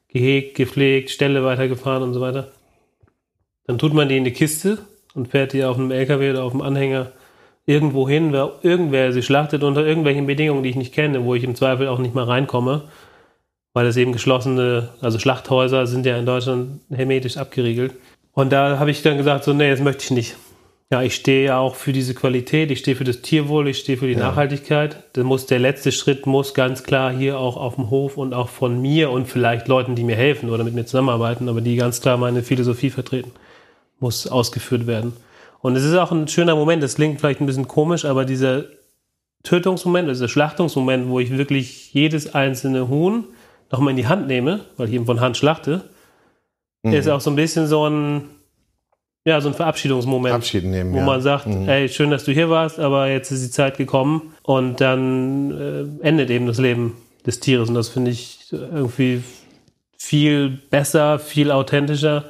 [0.08, 2.52] gehegt, gepflegt, Ställe weitergefahren und so weiter,
[3.68, 4.80] dann tut man die in die Kiste
[5.14, 7.12] und fährt die auf einem LKW oder auf einem Anhänger
[7.66, 11.44] irgendwo hin, wer irgendwer sie schlachtet unter irgendwelchen Bedingungen, die ich nicht kenne, wo ich
[11.44, 12.84] im Zweifel auch nicht mal reinkomme
[13.74, 17.96] weil es eben geschlossene, also Schlachthäuser sind ja in Deutschland hermetisch abgeriegelt.
[18.34, 20.36] Und da habe ich dann gesagt, so, nee, das möchte ich nicht.
[20.92, 23.98] Ja, ich stehe ja auch für diese Qualität, ich stehe für das Tierwohl, ich stehe
[23.98, 24.20] für die ja.
[24.20, 25.04] Nachhaltigkeit.
[25.14, 28.50] Das muss, der letzte Schritt muss ganz klar hier auch auf dem Hof und auch
[28.50, 32.02] von mir und vielleicht Leuten, die mir helfen oder mit mir zusammenarbeiten, aber die ganz
[32.02, 33.32] klar meine Philosophie vertreten,
[34.02, 35.14] muss ausgeführt werden.
[35.62, 38.66] Und es ist auch ein schöner Moment, das klingt vielleicht ein bisschen komisch, aber dieser
[39.44, 43.24] Tötungsmoment, also Schlachtungsmoment, wo ich wirklich jedes einzelne Huhn
[43.72, 45.84] nochmal in die Hand nehme, weil ich eben von Hand schlachte,
[46.84, 46.94] mhm.
[46.94, 48.24] ist auch so ein bisschen so ein,
[49.26, 50.34] ja, so ein Verabschiedungsmoment.
[50.36, 51.06] Abschied nehmen, wo ja.
[51.06, 51.70] man sagt, Mhm.
[51.70, 56.08] ey, schön, dass du hier warst, aber jetzt ist die Zeit gekommen und dann äh,
[56.08, 57.70] endet eben das Leben des Tieres.
[57.70, 59.24] Und das finde ich irgendwie
[59.98, 62.26] viel besser, viel authentischer,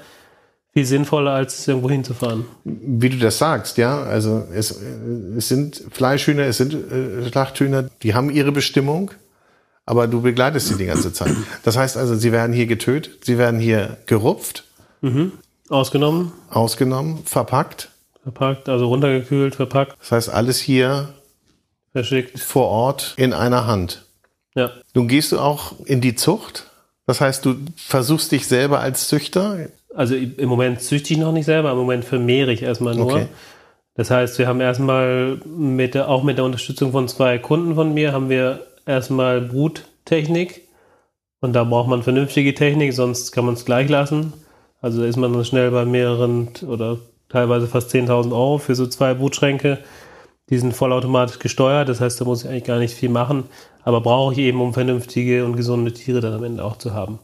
[0.73, 2.45] viel sinnvoller, als irgendwo hinzufahren.
[2.63, 7.89] Wie du das sagst, ja, also es, äh, es sind Fleischhühner, es sind äh, Schlachthühner,
[8.03, 9.11] die haben ihre Bestimmung,
[9.85, 11.33] aber du begleitest sie die ganze Zeit.
[11.63, 14.63] Das heißt also, sie werden hier getötet, sie werden hier gerupft,
[15.69, 17.89] Ausgenommen, ausgenommen, verpackt.
[18.23, 21.13] verpackt, also runtergekühlt, verpackt, Das heißt, alles hier
[21.93, 22.39] verschickt.
[22.39, 24.05] vor Ort in einer Hand.
[24.55, 24.69] Ja.
[24.93, 26.67] Nun gehst du auch in die Zucht.
[27.07, 29.67] Das heißt, du versuchst dich selber als Züchter.
[29.95, 33.13] Also im Moment züchte ich noch nicht selber, im Moment vermehre ich erstmal nur.
[33.13, 33.27] Okay.
[33.95, 37.93] Das heißt, wir haben erstmal mit der, auch mit der Unterstützung von zwei Kunden von
[37.93, 40.67] mir, haben wir erstmal Bruttechnik.
[41.39, 44.33] Und da braucht man vernünftige Technik, sonst kann man es gleich lassen.
[44.79, 49.13] Also ist man dann schnell bei mehreren oder teilweise fast 10.000 Euro für so zwei
[49.13, 49.79] Brutschränke.
[50.49, 53.45] Die sind vollautomatisch gesteuert, das heißt, da muss ich eigentlich gar nicht viel machen.
[53.83, 57.19] Aber brauche ich eben, um vernünftige und gesunde Tiere dann am Ende auch zu haben.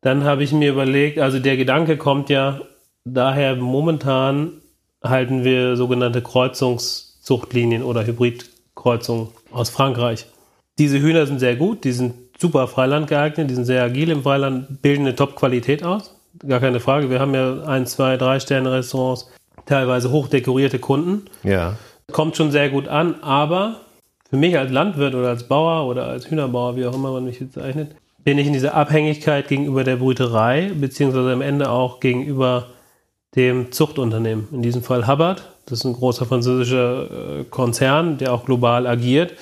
[0.00, 2.60] Dann habe ich mir überlegt, also der Gedanke kommt ja
[3.04, 4.62] daher, momentan
[5.02, 10.26] halten wir sogenannte Kreuzungszuchtlinien oder Hybridkreuzungen aus Frankreich.
[10.80, 14.22] Diese Hühner sind sehr gut, die sind super Freiland geeignet, die sind sehr agil im
[14.22, 16.16] Freiland, bilden eine Top-Qualität aus.
[16.48, 17.10] Gar keine Frage.
[17.10, 19.28] Wir haben ja ein, zwei, drei Sterne-Restaurants,
[19.66, 21.26] teilweise hochdekorierte Kunden.
[21.42, 21.76] Ja.
[22.10, 23.82] Kommt schon sehr gut an, aber
[24.30, 27.40] für mich als Landwirt oder als Bauer oder als Hühnerbauer, wie auch immer man mich
[27.40, 32.68] bezeichnet, bin ich in dieser Abhängigkeit gegenüber der Brüterei, beziehungsweise am Ende auch gegenüber
[33.36, 34.48] dem Zuchtunternehmen.
[34.50, 39.34] In diesem Fall Hubbard, das ist ein großer französischer äh, Konzern, der auch global agiert.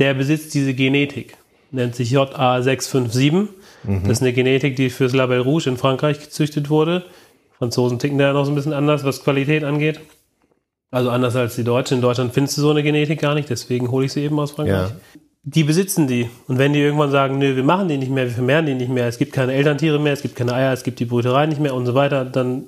[0.00, 1.36] Der besitzt diese Genetik,
[1.70, 3.48] nennt sich JA657.
[4.02, 7.04] Das ist eine Genetik, die fürs Label Rouge in Frankreich gezüchtet wurde.
[7.58, 10.00] Franzosen ticken da noch so ein bisschen anders, was Qualität angeht.
[10.90, 11.96] Also anders als die Deutschen.
[11.96, 14.52] In Deutschland findest du so eine Genetik gar nicht, deswegen hole ich sie eben aus
[14.52, 14.90] Frankreich.
[14.90, 14.96] Ja.
[15.42, 16.28] Die besitzen die.
[16.48, 18.90] Und wenn die irgendwann sagen, nö, wir machen die nicht mehr, wir vermehren die nicht
[18.90, 21.60] mehr, es gibt keine Elterntiere mehr, es gibt keine Eier, es gibt die Brüterei nicht
[21.60, 22.64] mehr und so weiter, dann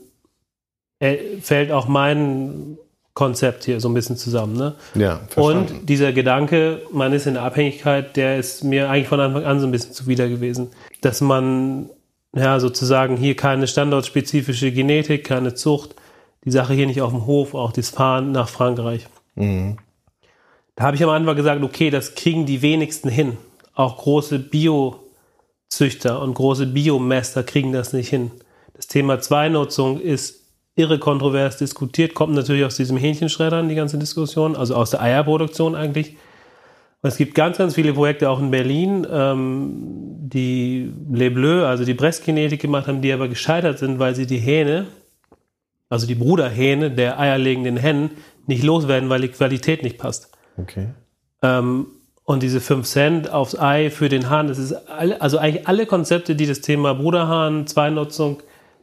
[1.01, 2.79] äh, fällt auch mein
[3.15, 4.57] Konzept hier so ein bisschen zusammen.
[4.57, 4.75] Ne?
[4.95, 5.75] Ja, verstanden.
[5.75, 9.61] Und dieser Gedanke, man ist in der Abhängigkeit, der ist mir eigentlich von Anfang an
[9.61, 10.71] so ein bisschen zuwider gewesen.
[11.03, 11.91] Dass man
[12.35, 15.95] ja sozusagen hier keine standortspezifische Genetik, keine Zucht,
[16.45, 19.07] die Sache hier nicht auf dem Hof, auch das Fahren nach Frankreich.
[19.35, 19.77] Mhm.
[20.75, 23.37] Da habe ich am Anfang gesagt, okay, das kriegen die wenigsten hin.
[23.75, 28.31] Auch große Biozüchter und große Biomester kriegen das nicht hin.
[28.73, 30.42] Das Thema Zweinutzung ist
[30.75, 35.75] irre kontrovers diskutiert, kommt natürlich aus diesem Hähnchenschreddern, die ganze Diskussion, also aus der Eierproduktion
[35.75, 36.17] eigentlich.
[37.03, 39.73] Und es gibt ganz, ganz viele Projekte auch in Berlin, ähm,
[40.21, 44.39] die Le Bleu, also die Brestgenetik gemacht haben, die aber gescheitert sind, weil sie die
[44.39, 44.87] Hähne,
[45.91, 48.11] also die Bruderhähne der eierlegenden Hennen,
[48.47, 50.31] nicht loswerden, weil die Qualität nicht passt.
[50.57, 50.89] Okay.
[51.43, 51.87] Ähm,
[52.25, 55.87] und diese 5 Cent aufs Ei für den Hahn, das ist alle, also eigentlich alle
[55.87, 58.43] Konzepte, die das Thema Bruderhahn, Zweinutzung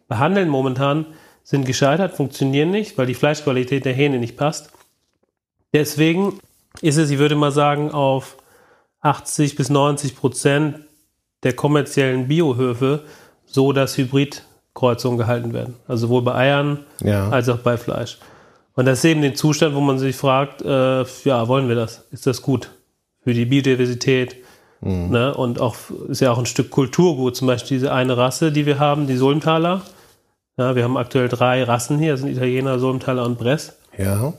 [0.09, 1.05] behandeln momentan,
[1.49, 4.69] sind gescheitert, funktionieren nicht, weil die Fleischqualität der Hähne nicht passt.
[5.73, 6.37] Deswegen
[6.83, 8.37] ist es, ich würde mal sagen, auf
[9.01, 10.81] 80 bis 90 Prozent
[11.41, 13.01] der kommerziellen Biohöfe
[13.47, 15.73] so, dass Hybridkreuzungen gehalten werden.
[15.87, 17.29] Also sowohl bei Eiern Ja.
[17.29, 18.19] als auch bei Fleisch.
[18.75, 22.05] Und das ist eben den Zustand, wo man sich fragt, äh, ja, wollen wir das?
[22.11, 22.69] Ist das gut
[23.23, 24.35] für die Biodiversität?
[24.81, 25.33] Ne?
[25.33, 25.75] Und auch
[26.09, 27.35] ist ja auch ein Stück Kulturgut.
[27.35, 29.81] Zum Beispiel diese eine Rasse, die wir haben, die Sulmtaler.
[30.59, 33.77] Ja, wir haben aktuell drei Rassen hier, das sind Italiener, Sulmtaler und Bress.
[33.97, 34.33] Ja.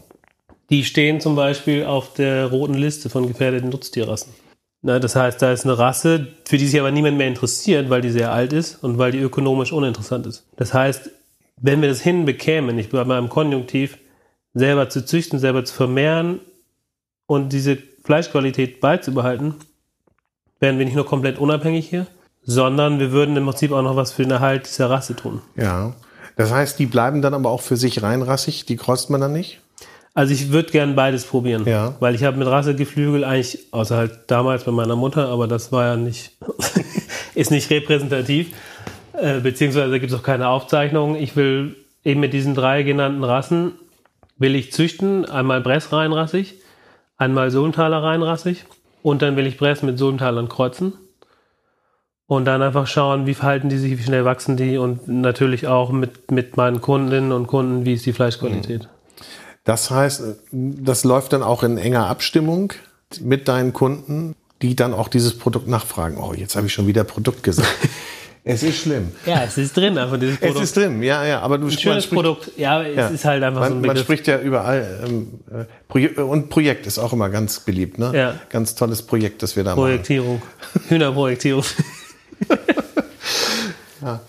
[0.69, 4.35] Die stehen zum Beispiel auf der roten Liste von gefährdeten Nutztierrassen.
[4.83, 8.03] Na, das heißt, da ist eine Rasse, für die sich aber niemand mehr interessiert, weil
[8.03, 10.47] die sehr alt ist und weil die ökonomisch uninteressant ist.
[10.57, 11.11] Das heißt,
[11.57, 13.97] wenn wir das hinbekämen, ich bleibe mal im Konjunktiv,
[14.53, 16.41] selber zu züchten, selber zu vermehren
[17.25, 19.55] und diese Fleischqualität beizubehalten,
[20.59, 22.07] wären wir nicht nur komplett unabhängig hier,
[22.43, 25.41] sondern wir würden im Prinzip auch noch was für den Erhalt dieser Rasse tun.
[25.57, 25.95] Ja.
[26.41, 29.61] Das heißt, die bleiben dann aber auch für sich reinrassig, die kreuzt man dann nicht?
[30.15, 31.97] Also ich würde gern beides probieren, Ja.
[32.01, 35.85] weil ich habe mit Rassegeflügel eigentlich, außer halt damals bei meiner Mutter, aber das war
[35.85, 36.33] ja nicht,
[37.35, 38.53] ist nicht repräsentativ,
[39.13, 41.15] äh, beziehungsweise gibt es auch keine Aufzeichnungen.
[41.17, 43.73] Ich will eben mit diesen drei genannten Rassen,
[44.39, 46.55] will ich züchten, einmal Bress reinrassig,
[47.19, 48.65] einmal Sulmtaler reinrassig
[49.03, 50.95] und dann will ich Bress mit Sulmtalern kreuzen.
[52.31, 55.91] Und dann einfach schauen, wie verhalten die sich, wie schnell wachsen die und natürlich auch
[55.91, 58.89] mit, mit meinen Kundinnen und Kunden, wie ist die Fleischqualität.
[59.65, 62.73] Das heißt, das läuft dann auch in enger Abstimmung
[63.21, 66.19] mit deinen Kunden, die dann auch dieses Produkt nachfragen.
[66.19, 67.69] Oh, jetzt habe ich schon wieder Produkt gesagt.
[68.43, 69.13] Es ist schlimm.
[69.27, 70.57] Ja, es ist drin, einfach dieses Produkt.
[70.57, 71.41] Es ist drin, ja, ja.
[71.41, 72.51] Aber du ein schönes spricht, Produkt.
[72.57, 73.09] Ja, es ja.
[73.09, 73.97] ist halt einfach man, so ein Begriff.
[73.97, 75.05] Man spricht ja überall.
[75.07, 75.41] Ähm,
[75.93, 78.13] äh, und Projekt ist auch immer ganz beliebt, ne?
[78.15, 78.35] Ja.
[78.49, 80.37] Ganz tolles Projekt, das wir da Projektierung.
[80.37, 80.49] machen.
[80.73, 80.89] Projektierung.
[80.89, 81.65] Hühnerprojektierung.
[84.03, 84.21] ja.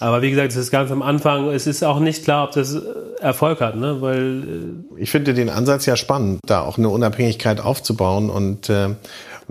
[0.00, 1.48] Aber wie gesagt, es ist ganz am Anfang.
[1.50, 2.80] Es ist auch nicht klar, ob das äh,
[3.20, 4.00] Erfolg hat, ne?
[4.00, 8.94] Weil äh ich finde den Ansatz ja spannend, da auch eine Unabhängigkeit aufzubauen und äh,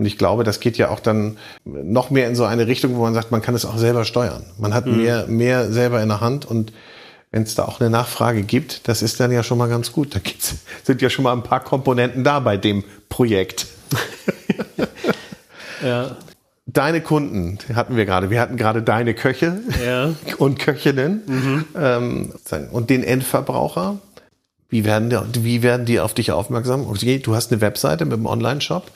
[0.00, 3.02] und ich glaube, das geht ja auch dann noch mehr in so eine Richtung, wo
[3.02, 4.46] man sagt, man kann es auch selber steuern.
[4.56, 4.96] Man hat mhm.
[4.96, 6.72] mehr, mehr selber in der Hand und
[7.30, 10.14] wenn es da auch eine Nachfrage gibt, das ist dann ja schon mal ganz gut.
[10.14, 13.66] Da gibt's, sind ja schon mal ein paar Komponenten da bei dem Projekt.
[15.84, 16.16] ja.
[16.72, 18.30] Deine Kunden hatten wir gerade.
[18.30, 20.14] Wir hatten gerade deine Köche ja.
[20.38, 21.64] und Köchinnen mhm.
[21.76, 22.32] ähm,
[22.70, 23.98] und den Endverbraucher.
[24.68, 26.86] Wie werden, die, wie werden die auf dich aufmerksam?
[26.86, 28.88] Okay, du hast eine Webseite mit einem Online-Shop.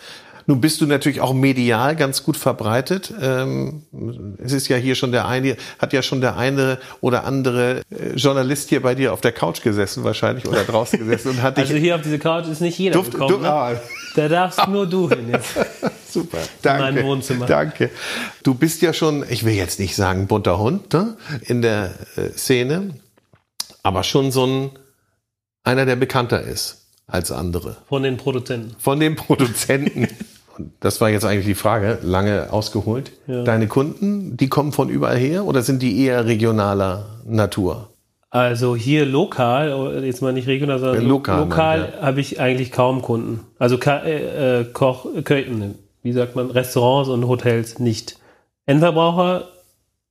[0.46, 3.12] Nun bist du natürlich auch medial ganz gut verbreitet.
[3.20, 3.82] Ähm,
[4.38, 8.14] es ist ja hier schon der eine, hat ja schon der eine oder andere äh,
[8.14, 11.64] Journalist hier bei dir auf der Couch gesessen wahrscheinlich oder draußen gesessen und hat dich.
[11.64, 13.36] Also hier auf diese Couch ist nicht jeder duft, gekommen.
[13.36, 13.50] Du, ne?
[13.50, 13.80] ah.
[14.14, 15.54] Da darfst nur du hin jetzt.
[16.08, 17.00] Super, danke.
[17.00, 17.46] In Wohnzimmer.
[17.46, 17.90] Danke.
[18.42, 21.16] Du bist ja schon, ich will jetzt nicht sagen bunter Hund ne?
[21.42, 22.94] in der äh, Szene,
[23.82, 24.70] aber schon so ein
[25.64, 27.78] einer, der bekannter ist als andere.
[27.88, 28.76] Von den Produzenten.
[28.78, 30.08] Von den Produzenten.
[30.80, 33.12] Das war jetzt eigentlich die Frage, lange ausgeholt.
[33.26, 33.42] Ja.
[33.44, 37.88] Deine Kunden, die kommen von überall her oder sind die eher regionaler Natur?
[38.30, 42.02] Also hier lokal, jetzt mal nicht regional, sondern lokal, lokal ja.
[42.02, 43.40] habe ich eigentlich kaum Kunden.
[43.58, 48.18] Also äh, äh, Koch, Köchen, wie sagt man, Restaurants und Hotels nicht.
[48.66, 49.48] Endverbraucher,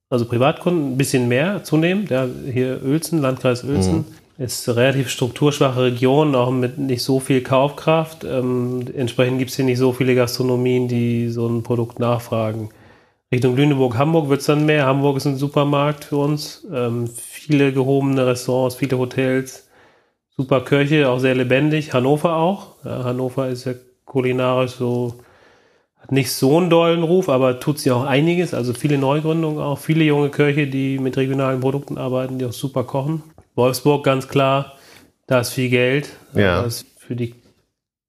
[0.08, 2.08] also Privatkunden, ein bisschen mehr zunehmend.
[2.10, 3.96] Ja, hier Uelzen, Landkreis Uelzen.
[3.96, 4.04] Mhm
[4.38, 8.24] ist eine relativ strukturschwache Region, auch mit nicht so viel Kaufkraft.
[8.24, 12.70] Ähm, entsprechend gibt es hier nicht so viele Gastronomien, die so ein Produkt nachfragen.
[13.30, 14.86] Richtung Lüneburg, Hamburg wird es dann mehr.
[14.86, 16.66] Hamburg ist ein Supermarkt für uns.
[16.72, 19.68] Ähm, viele gehobene Restaurants, viele Hotels,
[20.36, 21.92] super Köche, auch sehr lebendig.
[21.92, 22.76] Hannover auch.
[22.84, 25.14] Ja, Hannover ist ja kulinarisch so,
[25.98, 28.54] hat nicht so einen dollen Ruf, aber tut sie auch einiges.
[28.54, 32.84] Also viele Neugründungen auch, viele junge Köche, die mit regionalen Produkten arbeiten, die auch super
[32.84, 33.22] kochen.
[33.54, 34.74] Wolfsburg ganz klar,
[35.26, 36.10] da ist viel Geld.
[36.34, 36.60] Ja.
[36.60, 37.34] Da ist für die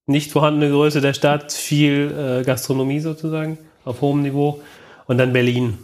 [0.07, 4.61] nicht vorhandene Größe der Stadt viel äh, Gastronomie sozusagen auf hohem Niveau.
[5.07, 5.77] Und dann Berlin.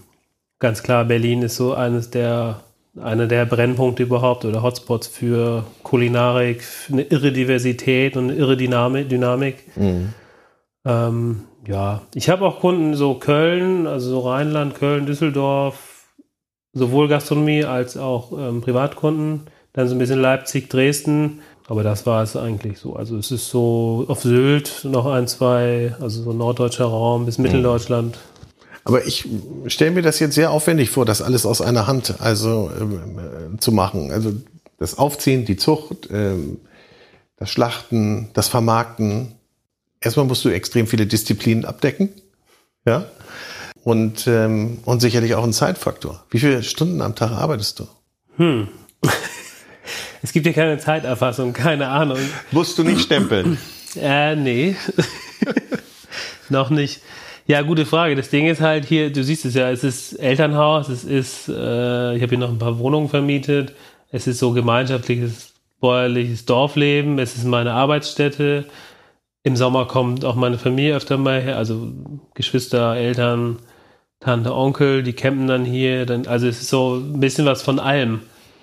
[0.60, 2.62] Ganz klar, Berlin ist so eines der,
[3.00, 8.58] einer der Brennpunkte überhaupt oder Hotspots für Kulinarik, für eine irre Diversität und eine irre
[8.58, 9.76] Dynamik.
[9.76, 10.14] Mhm.
[10.86, 15.91] Ähm, ja, ich habe auch Kunden so Köln, also so Rheinland, Köln, Düsseldorf,
[16.74, 19.42] sowohl Gastronomie als auch ähm, Privatkunden.
[19.74, 21.42] Dann so ein bisschen Leipzig, Dresden.
[21.68, 22.96] Aber das war es eigentlich so.
[22.96, 28.18] Also es ist so auf Sylt noch ein, zwei, also so norddeutscher Raum bis Mitteldeutschland.
[28.84, 29.28] Aber ich
[29.68, 33.72] stelle mir das jetzt sehr aufwendig vor, das alles aus einer Hand also äh, zu
[33.72, 34.12] machen.
[34.12, 34.34] Also
[34.80, 36.34] das Aufziehen, die Zucht, äh,
[37.38, 39.34] das Schlachten, das Vermarkten.
[40.02, 42.10] Erstmal musst du extrem viele Disziplinen abdecken.
[42.86, 43.06] Ja
[43.84, 46.24] und, ähm, und sicherlich auch ein Zeitfaktor.
[46.30, 47.88] Wie viele Stunden am Tag arbeitest du?
[48.38, 48.68] Hm.
[50.24, 52.20] Es gibt ja keine Zeiterfassung, keine Ahnung.
[52.52, 53.58] Musst du nicht stempeln?
[54.00, 54.76] äh, nee.
[56.50, 57.02] Noch nicht.
[57.48, 58.16] Ja, gute Frage.
[58.16, 62.16] Das Ding ist halt hier, du siehst es ja, es ist Elternhaus, es ist, äh,
[62.16, 63.74] ich habe hier noch ein paar Wohnungen vermietet,
[64.12, 68.66] es ist so gemeinschaftliches, bäuerliches Dorfleben, es ist meine Arbeitsstätte.
[69.44, 71.92] Im Sommer kommt auch meine Familie öfter mal her, also
[72.36, 73.58] Geschwister, Eltern,
[74.22, 76.06] Tante, Onkel, die campen dann hier.
[76.06, 78.22] Dann, also es ist so ein bisschen was von allem.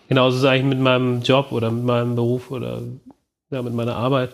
[0.08, 2.80] Genauso ist es eigentlich mit meinem Job oder mit meinem Beruf oder
[3.50, 4.30] ja, mit meiner Arbeit,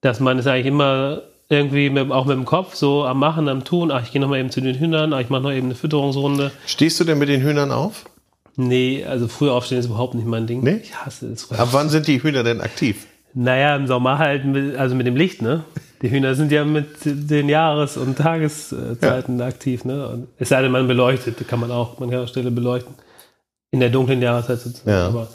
[0.00, 3.64] dass man es eigentlich immer irgendwie mit, auch mit dem Kopf so am Machen, am
[3.64, 3.90] Tun.
[3.90, 6.52] Ach, ich gehe nochmal eben zu den Hühnern, ach, ich mache noch eben eine Fütterungsrunde.
[6.66, 8.04] Stehst du denn mit den Hühnern auf?
[8.56, 10.62] Nee, also früh aufstehen ist überhaupt nicht mein Ding.
[10.62, 10.80] Nee?
[10.82, 11.50] Ich hasse es.
[11.52, 13.06] Ab wann sind die Hühner denn aktiv?
[13.32, 15.64] Naja, im Sommer halt, mit, also mit dem Licht, ne?
[16.02, 19.46] Die Hühner sind ja mit den Jahres- und Tageszeiten ja.
[19.46, 20.08] aktiv, ne?
[20.08, 22.94] Und es sei denn, man beleuchtet, kann man auch, man kann auch Stelle beleuchten.
[23.70, 24.90] In der dunklen Jahreszeit sozusagen.
[24.90, 25.08] Ja.
[25.08, 25.28] Aber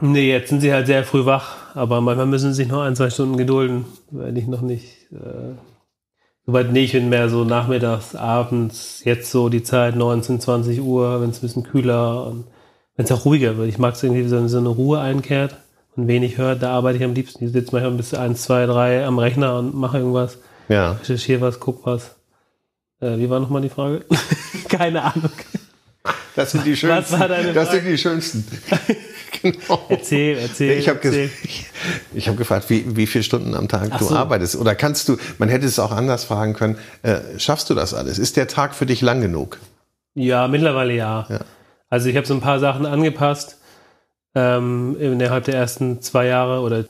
[0.00, 2.96] nee, jetzt sind sie halt sehr früh wach, aber manchmal müssen sie sich noch ein,
[2.96, 5.54] zwei Stunden gedulden, weil ich noch nicht, äh,
[6.44, 11.30] soweit nicht, bin mehr so nachmittags, abends, jetzt so die Zeit 19, 20 Uhr, wenn
[11.30, 12.44] es ein bisschen kühler und
[12.96, 13.68] wenn es auch ruhiger wird.
[13.68, 15.56] Ich mag es irgendwie, wenn so eine Ruhe einkehrt
[15.96, 17.44] und wenig hört, da arbeite ich am liebsten.
[17.44, 20.38] Ich sitze manchmal bis eins, zwei, drei am Rechner und mache irgendwas.
[20.68, 20.92] Ja.
[20.92, 22.14] Recherchiere was, guck was.
[23.00, 24.04] Äh, wie war nochmal die Frage?
[24.68, 25.30] Keine Ahnung.
[26.34, 27.12] Das sind die schönsten.
[27.12, 28.46] Was war deine das sind die schönsten.
[29.42, 29.84] genau.
[29.88, 30.78] Erzähl, erzähl.
[30.78, 31.28] Ich habe
[32.14, 34.16] ich hab gefragt, wie, wie viele Stunden am Tag Ach du so.
[34.16, 34.56] arbeitest.
[34.56, 38.18] Oder kannst du, man hätte es auch anders fragen können, äh, schaffst du das alles?
[38.18, 39.58] Ist der Tag für dich lang genug?
[40.14, 41.26] Ja, mittlerweile ja.
[41.28, 41.40] Ja.
[41.90, 43.58] Also ich habe so ein paar Sachen angepasst
[44.34, 46.84] ähm, innerhalb der ersten zwei Jahre oder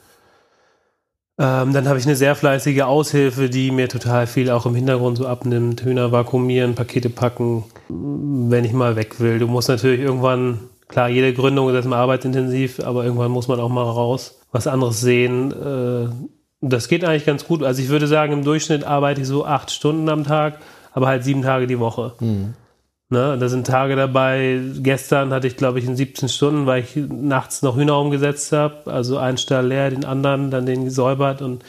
[1.38, 5.16] ähm, dann habe ich eine sehr fleißige Aushilfe, die mir total viel auch im Hintergrund
[5.16, 5.82] so abnimmt.
[5.82, 9.38] Hühner vakuumieren, Pakete packen, wenn ich mal weg will.
[9.38, 13.70] Du musst natürlich irgendwann, klar, jede Gründung ist erstmal arbeitsintensiv, aber irgendwann muss man auch
[13.70, 15.52] mal raus, was anderes sehen.
[15.52, 16.10] Äh,
[16.60, 17.62] das geht eigentlich ganz gut.
[17.62, 20.58] Also ich würde sagen, im Durchschnitt arbeite ich so acht Stunden am Tag,
[20.92, 22.12] aber halt sieben Tage die Woche.
[23.12, 24.58] Ne, da sind Tage dabei.
[24.78, 28.90] Gestern hatte ich, glaube ich, in 17 Stunden, weil ich nachts noch Hühner umgesetzt habe.
[28.90, 31.62] Also einen Stall leer, den anderen, dann den gesäubert und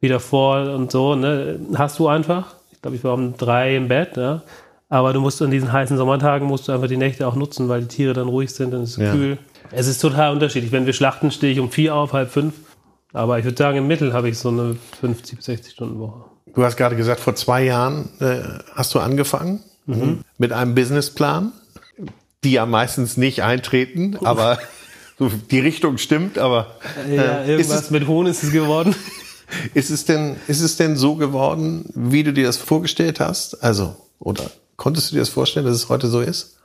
[0.00, 1.14] wieder vor und so.
[1.14, 1.60] Ne?
[1.76, 2.56] Hast du einfach.
[2.72, 4.16] Ich glaube, ich war um drei im Bett.
[4.16, 4.42] Ja?
[4.88, 7.82] Aber du musst an diesen heißen Sommertagen musst du einfach die Nächte auch nutzen, weil
[7.82, 9.12] die Tiere dann ruhig sind und es ist Ja.
[9.12, 9.38] kühl.
[9.70, 10.72] Es ist total unterschiedlich.
[10.72, 12.54] Wenn wir schlachten, stehe ich um vier auf, halb fünf.
[13.12, 16.24] Aber ich würde sagen, im Mittel habe ich so eine 50 bis 60 Stunden Woche.
[16.56, 18.40] Du hast gerade gesagt, vor zwei Jahren äh,
[18.74, 19.60] hast du angefangen
[20.38, 21.52] mit einem Businessplan,
[22.44, 24.58] die ja meistens nicht eintreten, aber
[25.18, 26.76] so die Richtung stimmt, aber
[27.10, 28.94] Ja, äh, ist, irgendwas es, mit Hohn ist es geworden.
[29.74, 33.64] ist, es denn, ist es denn so geworden, wie du dir das vorgestellt hast?
[33.64, 36.58] Also, oder konntest du dir das vorstellen, dass es heute so ist?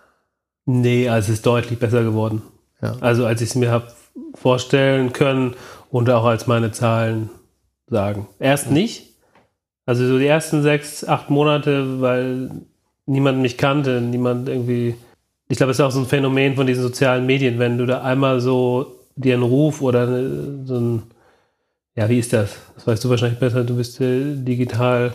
[0.65, 2.41] Nee, also es ist deutlich besser geworden.
[2.81, 2.95] Ja.
[2.99, 3.87] Also als ich es mir habe
[4.35, 5.55] vorstellen können
[5.89, 7.29] und auch als meine Zahlen
[7.87, 8.27] sagen.
[8.39, 9.13] Erst nicht.
[9.85, 12.65] Also so die ersten sechs, acht Monate, weil
[13.05, 14.95] niemand mich kannte, niemand irgendwie.
[15.49, 18.01] Ich glaube, es ist auch so ein Phänomen von diesen sozialen Medien, wenn du da
[18.01, 20.07] einmal so dir einen Ruf oder
[20.65, 21.03] so ein,
[21.95, 22.51] ja, wie ist das?
[22.75, 25.13] Das weißt du wahrscheinlich besser, du bist äh, digital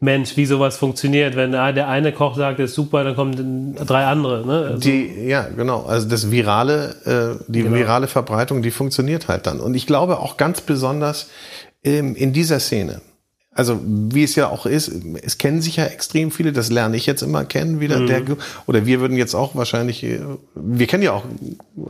[0.00, 1.36] Mensch, wie sowas funktioniert.
[1.36, 4.46] Wenn der der eine Koch sagt, das ist super, dann kommen drei andere.
[4.46, 4.58] Ne?
[4.70, 5.84] Also, Die, ja, genau.
[5.84, 7.76] Also das virale, äh, die Genau.
[7.76, 9.60] virale Verbreitung, die funktioniert halt dann.
[9.60, 11.30] Und ich glaube auch ganz besonders
[11.82, 13.00] ähm, in dieser Szene.
[13.54, 14.90] Also wie es ja auch ist,
[15.22, 18.00] es kennen sich ja extrem viele, das lerne ich jetzt immer kennen wieder.
[18.00, 18.06] Mhm.
[18.08, 18.22] Der,
[18.66, 20.20] oder wir würden jetzt auch wahrscheinlich, äh,
[20.54, 21.24] wir kennen ja auch,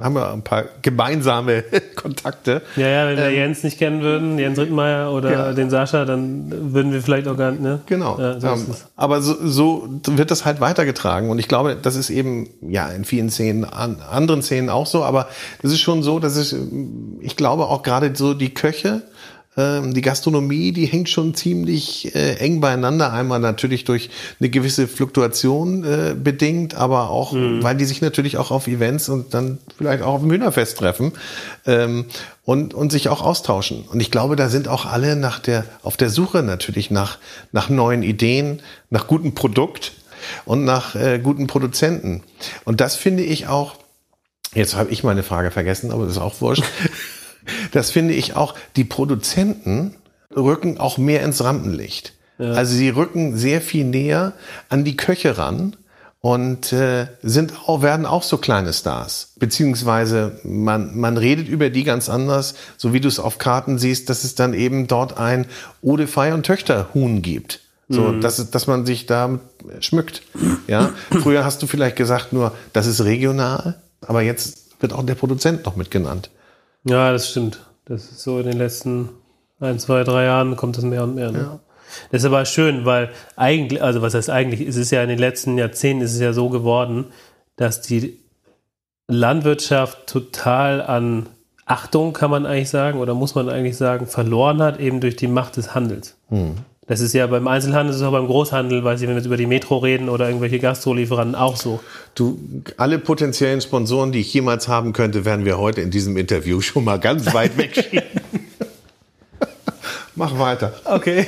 [0.00, 1.64] haben ja ein paar gemeinsame
[1.96, 2.60] Kontakte.
[2.76, 5.52] Ja, ja, wenn wir Jens nicht kennen würden, Jens Rittmeier oder Ähm, Ja.
[5.54, 7.80] den Sascha, dann würden wir vielleicht auch gar nicht, ne?
[7.86, 8.18] Genau.
[8.20, 11.30] Ja, so ist ähm, aber so, so wird das halt weitergetragen.
[11.30, 15.02] Und ich glaube, das ist eben, ja, in vielen Szenen, an, anderen Szenen auch so.
[15.02, 15.28] Aber
[15.62, 16.54] das ist schon so, dass es,
[17.20, 19.02] ich glaube auch gerade so die Köche, ähm,
[19.56, 23.12] die Gastronomie, die hängt schon ziemlich äh, eng beieinander.
[23.12, 28.50] Einmal natürlich durch eine gewisse Fluktuation äh, bedingt, aber auch, weil die sich natürlich auch
[28.50, 31.12] auf Events und dann vielleicht auch auf dem Hühnerfest treffen
[31.66, 32.06] ähm,
[32.44, 33.84] und, und sich auch austauschen.
[33.90, 37.18] Und ich glaube, da sind auch alle nach der, auf der Suche natürlich nach,
[37.52, 39.92] nach neuen Ideen, nach gutem Produkt
[40.44, 42.22] und nach äh, guten Produzenten.
[42.64, 43.76] Und das finde ich auch,
[44.54, 46.64] jetzt habe ich meine Frage vergessen, aber das ist auch wurscht.
[47.74, 49.94] Das finde ich auch, die Produzenten
[50.34, 52.12] rücken auch mehr ins Rampenlicht.
[52.38, 54.32] Also sie rücken sehr viel näher
[54.68, 55.76] an die Köche ran
[56.20, 59.32] und äh, sind auch, werden auch so kleine Stars.
[59.38, 64.08] Beziehungsweise man, man redet über die ganz anders, so wie du es auf Karten siehst,
[64.08, 65.46] dass es dann eben dort ein
[65.82, 67.60] Odefei und Töchterhuhn gibt.
[67.88, 69.38] So, dass, es- dass man sich da
[69.80, 70.22] schmückt.
[70.66, 70.90] Ja,
[71.22, 75.64] früher hast du vielleicht gesagt nur, das ist regional, aber jetzt wird auch der Produzent
[75.66, 76.30] noch mitgenannt.
[76.84, 77.60] Ja, das stimmt.
[77.86, 79.10] Das ist so in den letzten
[79.60, 81.30] ein, zwei, drei Jahren kommt das mehr und mehr.
[81.30, 81.38] Ne?
[81.38, 81.60] Ja.
[82.10, 85.18] Das ist aber schön, weil eigentlich, also was heißt eigentlich, es ist ja in den
[85.18, 87.06] letzten Jahrzehnten ist es ja so geworden,
[87.56, 88.18] dass die
[89.06, 91.26] Landwirtschaft total an
[91.66, 95.28] Achtung, kann man eigentlich sagen, oder muss man eigentlich sagen, verloren hat, eben durch die
[95.28, 96.16] Macht des Handels.
[96.86, 99.26] Das ist ja beim Einzelhandel, das ist auch beim Großhandel, weiß ich, wenn wir jetzt
[99.26, 101.80] über die Metro reden oder irgendwelche Gastrolieferanten auch so.
[102.14, 102.38] Du,
[102.76, 106.84] alle potenziellen Sponsoren, die ich jemals haben könnte, werden wir heute in diesem Interview schon
[106.84, 108.02] mal ganz weit wegschieben.
[110.14, 110.74] Mach weiter.
[110.84, 111.26] Okay.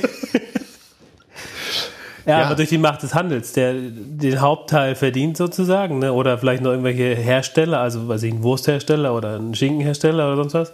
[2.25, 2.45] Ja, Ja.
[2.45, 6.11] aber durch die Macht des Handels, der den Hauptteil verdient sozusagen, ne?
[6.13, 10.53] oder vielleicht noch irgendwelche Hersteller, also weiß ich, ein Wursthersteller oder ein Schinkenhersteller oder sonst
[10.53, 10.73] was.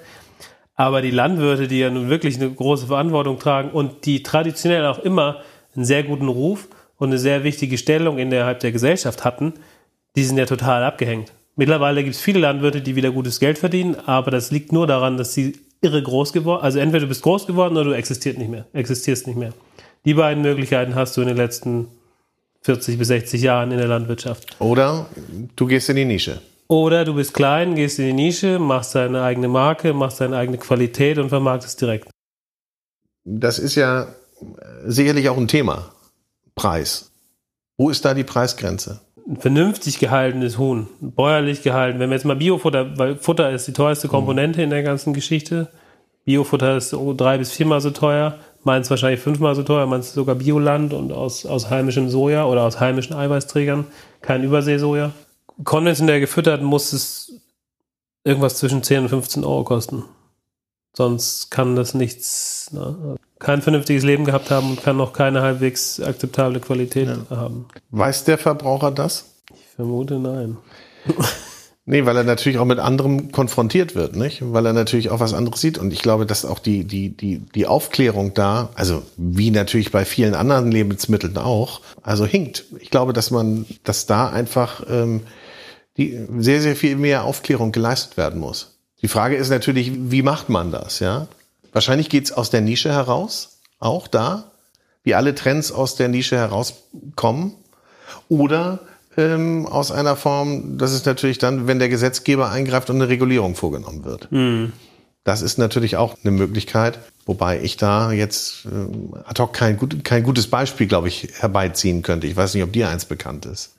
[0.75, 4.99] Aber die Landwirte, die ja nun wirklich eine große Verantwortung tragen und die traditionell auch
[4.99, 5.41] immer
[5.75, 6.67] einen sehr guten Ruf
[6.97, 9.53] und eine sehr wichtige Stellung innerhalb der Gesellschaft hatten,
[10.15, 11.31] die sind ja total abgehängt.
[11.55, 15.17] Mittlerweile gibt es viele Landwirte, die wieder gutes Geld verdienen, aber das liegt nur daran,
[15.17, 18.49] dass sie irre groß geworden, also entweder du bist groß geworden oder du existierst nicht
[18.49, 19.53] mehr, existierst nicht mehr.
[20.05, 21.87] Die beiden Möglichkeiten hast du in den letzten
[22.61, 24.55] 40 bis 60 Jahren in der Landwirtschaft.
[24.59, 25.07] Oder
[25.55, 26.41] du gehst in die Nische.
[26.67, 30.57] Oder du bist klein, gehst in die Nische, machst deine eigene Marke, machst deine eigene
[30.57, 32.09] Qualität und vermarktest direkt.
[33.25, 34.07] Das ist ja äh,
[34.85, 35.93] sicherlich auch ein Thema.
[36.55, 37.11] Preis.
[37.77, 39.01] Wo ist da die Preisgrenze?
[39.27, 43.73] ein vernünftig gehaltenes Huhn, bäuerlich gehalten, wenn wir jetzt mal Biofutter, weil Futter ist die
[43.73, 45.69] teuerste Komponente in der ganzen Geschichte.
[46.25, 50.35] Biofutter ist so drei bis viermal so teuer, meins wahrscheinlich fünfmal so teuer, meins sogar
[50.35, 53.85] Bioland und aus, aus heimischem Soja oder aus heimischen Eiweißträgern,
[54.21, 55.11] kein Überseesoja.
[55.63, 57.33] Konventionell gefüttert muss es
[58.23, 60.03] irgendwas zwischen 10 und 15 Euro kosten.
[60.95, 63.17] Sonst kann das nichts, ne?
[63.39, 67.35] kein vernünftiges Leben gehabt haben und kann noch keine halbwegs akzeptable Qualität ja.
[67.35, 67.67] haben.
[67.89, 69.25] Weiß der Verbraucher das?
[69.53, 70.57] Ich vermute nein.
[71.85, 74.41] Nee, weil er natürlich auch mit anderem konfrontiert wird, nicht?
[74.41, 75.77] Weil er natürlich auch was anderes sieht.
[75.77, 80.05] Und ich glaube, dass auch die, die, die, die Aufklärung da, also wie natürlich bei
[80.05, 82.63] vielen anderen Lebensmitteln auch, also hinkt.
[82.79, 85.23] Ich glaube, dass man, dass da einfach ähm,
[85.97, 88.77] die sehr, sehr viel mehr Aufklärung geleistet werden muss.
[89.01, 91.27] Die Frage ist natürlich, wie macht man das, ja?
[91.71, 94.51] Wahrscheinlich geht's aus der Nische heraus, auch da,
[95.03, 97.53] wie alle Trends aus der Nische herauskommen.
[98.29, 98.79] Oder
[99.17, 103.55] ähm, aus einer Form, das ist natürlich dann, wenn der Gesetzgeber eingreift und eine Regulierung
[103.55, 104.31] vorgenommen wird.
[104.31, 104.73] Mhm.
[105.23, 110.03] Das ist natürlich auch eine Möglichkeit, wobei ich da jetzt äh, ad hoc kein, gut,
[110.03, 112.27] kein gutes Beispiel, glaube ich, herbeiziehen könnte.
[112.27, 113.72] Ich weiß nicht, ob dir eins bekannt ist.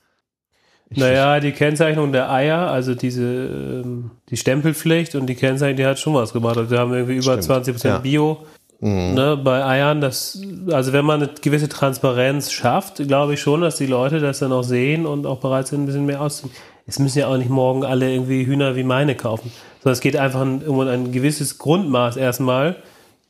[0.90, 5.98] Naja, die Kennzeichnung der Eier, also diese ähm, die Stempelpflicht und die Kennzeichnung, die hat
[5.98, 6.56] schon was gemacht.
[6.56, 7.98] Also wir haben irgendwie über Stimmt, 20 Prozent ja.
[7.98, 8.38] Bio.
[8.80, 9.14] Mhm.
[9.14, 13.76] Ne, bei Eiern, das, also wenn man eine gewisse Transparenz schafft, glaube ich schon, dass
[13.76, 16.56] die Leute das dann auch sehen und auch bereit sind, ein bisschen mehr auszugeben.
[16.86, 20.16] Es müssen ja auch nicht morgen alle irgendwie Hühner wie meine kaufen, sondern es geht
[20.16, 22.76] einfach um ein gewisses Grundmaß erstmal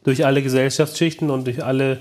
[0.02, 1.98] durch alle Gesellschaftsschichten und durch alle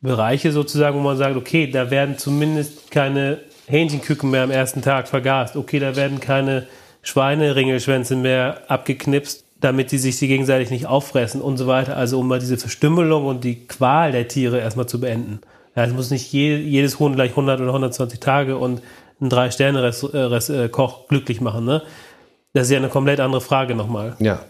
[0.00, 3.38] Bereiche sozusagen, wo man sagt, okay, da werden zumindest keine
[3.70, 5.56] Hähnchenküken mehr am ersten Tag vergast.
[5.56, 6.66] Okay, da werden keine
[7.02, 11.96] Schweineringelschwänze mehr abgeknipst damit die sich die gegenseitig nicht auffressen und so weiter.
[11.96, 15.40] Also um mal diese Verstümmelung und die Qual der Tiere erstmal zu beenden.
[15.76, 18.82] Ja, es muss nicht je, jedes Huhn gleich 100 oder 120 Tage und
[19.20, 21.64] ein Drei-Sterne-Koch glücklich machen.
[21.64, 21.82] Ne?
[22.54, 24.16] Das ist ja eine komplett andere Frage nochmal.
[24.18, 24.40] Ja.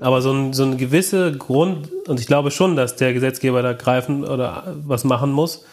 [0.00, 3.72] Aber so ein, so ein gewisse Grund, und ich glaube schon, dass der Gesetzgeber da
[3.72, 5.64] greifen oder was machen muss,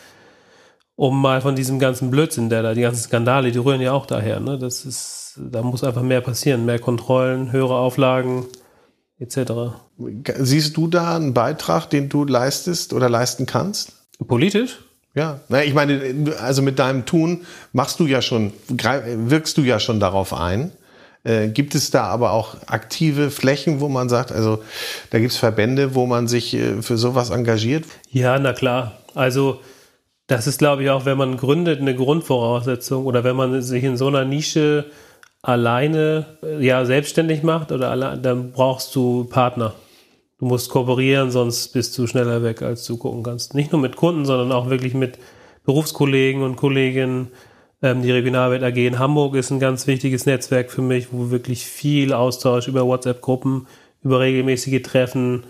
[0.97, 4.05] um mal von diesem ganzen Blödsinn, der da, die ganzen Skandale, die rühren ja auch
[4.05, 4.41] daher.
[4.41, 4.57] Ne?
[4.59, 8.45] Das ist da muss einfach mehr passieren, mehr Kontrollen, höhere Auflagen
[9.19, 9.75] etc.
[10.37, 13.93] Siehst du da einen Beitrag, den du leistest oder leisten kannst?
[14.27, 14.79] Politisch?
[15.15, 19.79] Ja, na, ich meine, also mit deinem Tun machst du ja schon, wirkst du ja
[19.79, 20.71] schon darauf ein.
[21.23, 24.61] Äh, gibt es da aber auch aktive Flächen, wo man sagt, also
[25.09, 27.85] da gibt es Verbände, wo man sich äh, für sowas engagiert?
[28.11, 28.99] Ja, na klar.
[29.15, 29.59] Also
[30.27, 33.97] das ist, glaube ich, auch, wenn man gründet, eine Grundvoraussetzung oder wenn man sich in
[33.97, 34.85] so einer Nische
[35.41, 39.73] alleine ja selbstständig macht oder allein, dann brauchst du Partner.
[40.39, 43.55] Du musst kooperieren, sonst bist du schneller weg, als du gucken kannst.
[43.55, 45.17] Nicht nur mit Kunden, sondern auch wirklich mit
[45.63, 47.29] Berufskollegen und Kolleginnen.
[47.81, 51.65] Ähm, die Regionalwelt AG in Hamburg ist ein ganz wichtiges Netzwerk für mich, wo wirklich
[51.65, 53.67] viel Austausch über WhatsApp-Gruppen,
[54.03, 55.45] über regelmäßige Treffen,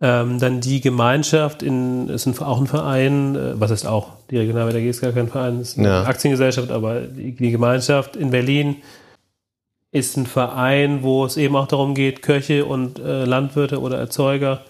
[0.00, 4.36] ähm, dann die Gemeinschaft in, ist ein, auch ein Verein, äh, was ist auch, die
[4.36, 6.02] Regionalwelt AG ist gar kein Verein, ist eine ja.
[6.04, 8.76] Aktiengesellschaft, aber die, die Gemeinschaft in Berlin,
[9.96, 14.60] ist ein Verein, wo es eben auch darum geht, Köche und äh, Landwirte oder Erzeuger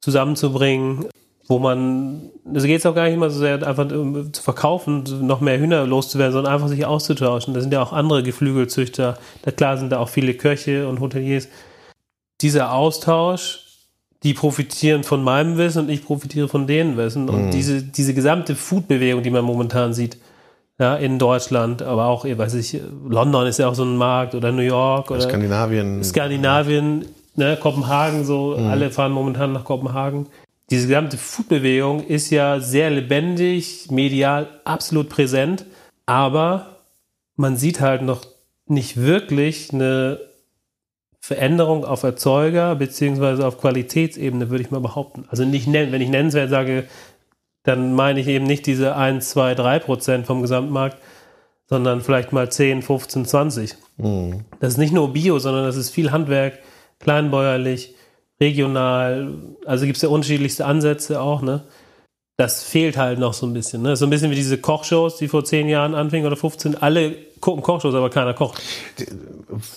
[0.00, 1.06] zusammenzubringen,
[1.48, 5.04] wo man, also geht es auch gar nicht immer so sehr einfach um, zu verkaufen,
[5.26, 7.54] noch mehr Hühner loszuwerden, sondern einfach sich auszutauschen.
[7.54, 11.48] Da sind ja auch andere Geflügelzüchter, da klar sind da auch viele Köche und Hoteliers.
[12.40, 13.69] Dieser Austausch,
[14.22, 17.28] die profitieren von meinem Wissen und ich profitiere von denen Wissen.
[17.28, 17.50] Und mhm.
[17.50, 20.18] diese, diese gesamte Food-Bewegung, die man momentan sieht,
[20.78, 24.50] ja, in Deutschland, aber auch, weiß ich, London ist ja auch so ein Markt oder
[24.50, 26.02] New York oder Skandinavien.
[26.02, 27.04] Skandinavien,
[27.36, 28.66] ne, Kopenhagen, so, mhm.
[28.66, 30.26] alle fahren momentan nach Kopenhagen.
[30.70, 35.66] Diese gesamte Foodbewegung ist ja sehr lebendig, medial absolut präsent,
[36.06, 36.76] aber
[37.36, 38.24] man sieht halt noch
[38.66, 40.18] nicht wirklich eine
[41.20, 45.26] Veränderung auf Erzeuger beziehungsweise auf Qualitätsebene, würde ich mal behaupten.
[45.28, 46.84] Also nicht nennen, wenn ich nennenswert sage,
[47.62, 50.96] dann meine ich eben nicht diese 1, 2, 3 Prozent vom Gesamtmarkt,
[51.66, 53.76] sondern vielleicht mal 10, 15, 20.
[53.98, 54.44] Mhm.
[54.60, 56.58] Das ist nicht nur Bio, sondern das ist viel Handwerk,
[56.98, 57.94] kleinbäuerlich,
[58.40, 59.34] regional.
[59.66, 61.64] Also gibt es ja unterschiedlichste Ansätze auch, ne?
[62.40, 63.82] Das fehlt halt noch so ein bisschen.
[63.82, 63.96] Ne?
[63.96, 66.80] So ein bisschen wie diese Kochshows, die vor 10 Jahren anfingen oder 15.
[66.80, 68.62] Alle gucken Kochshows, aber keiner kocht.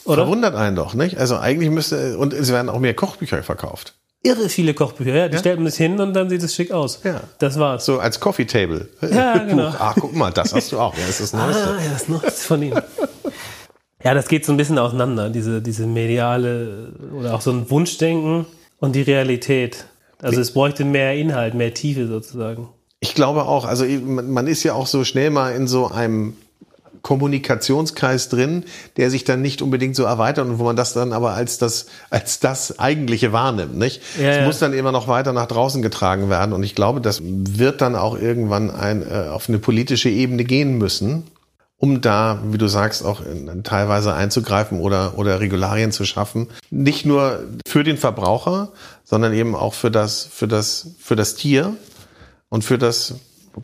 [0.06, 0.24] Oder?
[0.24, 1.18] Verwundert einen doch, nicht?
[1.18, 5.14] Also eigentlich müsste, und es werden auch mehr Kochbücher verkauft irre viele Kochbücher.
[5.14, 5.40] Ja, die ja?
[5.40, 7.02] stellt man das hin und dann sieht es schick aus.
[7.04, 7.22] Ja.
[7.40, 7.86] Das war's.
[7.86, 8.88] So als Coffee Table.
[9.02, 9.68] Ja, genau.
[9.78, 10.96] Ah, guck mal, das hast du auch.
[10.98, 11.68] Ja, das ist das Neueste.
[11.68, 12.74] Ah, ja, das Neueste von ihm.
[14.04, 18.46] ja, das geht so ein bisschen auseinander, diese, diese mediale oder auch so ein Wunschdenken
[18.80, 19.86] und die Realität.
[20.24, 22.70] Also es bräuchte mehr Inhalt, mehr Tiefe sozusagen.
[23.00, 26.36] Ich glaube auch, also man ist ja auch so schnell mal in so einem
[27.02, 28.64] Kommunikationskreis drin,
[28.96, 31.88] der sich dann nicht unbedingt so erweitert und wo man das dann aber als das,
[32.10, 34.02] als das eigentliche wahrnimmt, nicht?
[34.18, 34.46] Ja, es ja.
[34.46, 37.98] muss dann immer noch weiter nach draußen getragen werden und ich glaube, das wird dann
[37.98, 41.24] auch irgendwann ein, äh, auf eine politische Ebene gehen müssen,
[41.78, 46.48] um da, wie du sagst, auch in, teilweise einzugreifen oder, oder Regularien zu schaffen.
[46.70, 48.72] Nicht nur für den Verbraucher,
[49.04, 51.76] sondern eben auch für das, für das, für das Tier
[52.50, 53.16] und für das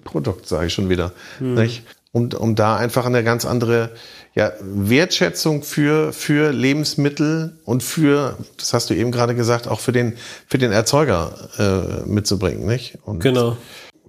[0.04, 1.12] Produkt, sage ich schon wieder.
[1.56, 1.84] Nicht?
[2.12, 3.92] Um, um da einfach eine ganz andere
[4.34, 9.92] ja, Wertschätzung für, für Lebensmittel und für, das hast du eben gerade gesagt, auch für
[9.92, 12.66] den, für den Erzeuger äh, mitzubringen.
[12.66, 12.98] Nicht?
[13.04, 13.58] Und Genau.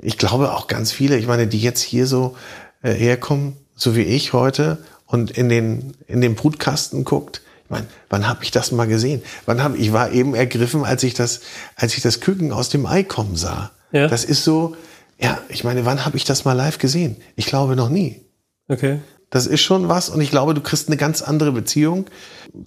[0.00, 2.36] ich glaube auch ganz viele, ich meine, die jetzt hier so
[2.82, 4.78] äh, herkommen, so wie ich heute,
[5.10, 7.42] und in den, in den Brutkasten guckt.
[7.64, 9.22] Ich meine, wann habe ich das mal gesehen?
[9.44, 11.40] Wann habe ich war eben ergriffen, als ich das,
[11.74, 13.72] als ich das Küken aus dem Ei kommen sah.
[13.92, 14.06] Ja.
[14.06, 14.76] Das ist so,
[15.20, 17.16] ja, ich meine, wann habe ich das mal live gesehen?
[17.34, 18.20] Ich glaube noch nie.
[18.68, 19.00] Okay.
[19.30, 22.06] Das ist schon was und ich glaube, du kriegst eine ganz andere Beziehung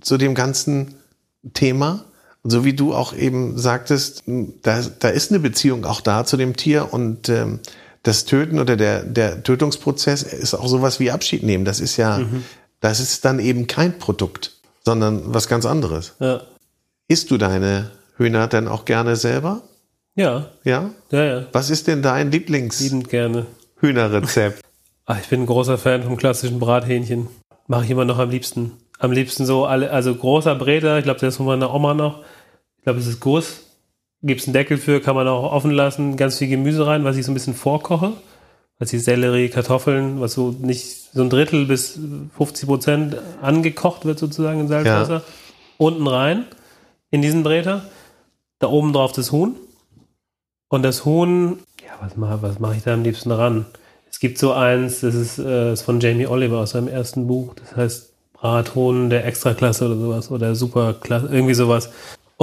[0.02, 0.96] zu dem ganzen
[1.54, 2.06] Thema.
[2.42, 6.36] Und so wie du auch eben sagtest, da, da ist eine Beziehung auch da zu
[6.36, 7.60] dem Tier und ähm,
[8.04, 11.66] das Töten oder der, der Tötungsprozess ist auch sowas wie Abschied nehmen.
[11.66, 12.22] Das ist ja,
[12.82, 14.52] das ist dann eben kein Produkt,
[14.84, 16.16] sondern was ganz anderes.
[16.20, 16.42] Ja.
[17.08, 19.62] Isst du deine Hühner denn auch gerne selber?
[20.16, 20.48] Ja.
[20.64, 20.90] Ja?
[21.12, 21.46] Ja, ja.
[21.54, 23.46] Was ist denn dein Liebend gerne.
[23.82, 24.62] Lieblingshühnerrezept?
[25.06, 27.28] Ah, ich bin ein großer Fan vom klassischen Brathähnchen.
[27.68, 28.72] Mache ich immer noch am liebsten.
[29.00, 32.24] Am liebsten so alle, also großer Bräter, ich glaube, der ist von meiner Oma noch.
[32.78, 33.63] Ich glaube, es ist Guss.
[34.24, 37.26] Gibt's einen Deckel für, kann man auch offen lassen, ganz viel Gemüse rein, was ich
[37.26, 38.14] so ein bisschen vorkoche.
[38.80, 42.00] Was ich Sellerie, Kartoffeln, was so nicht so ein Drittel bis
[42.38, 45.24] 50 Prozent angekocht wird sozusagen in Salzwasser.
[45.78, 46.46] Unten rein
[47.12, 47.86] in diesen Bräter.
[48.60, 49.56] Da oben drauf das Huhn.
[50.70, 53.66] Und das Huhn, ja, was mache was mach ich da am liebsten ran?
[54.10, 57.54] Es gibt so eins, das ist, äh, ist von Jamie Oliver aus seinem ersten Buch,
[57.56, 61.92] das heißt Brathuhn der Extraklasse oder sowas oder Superklasse, irgendwie sowas.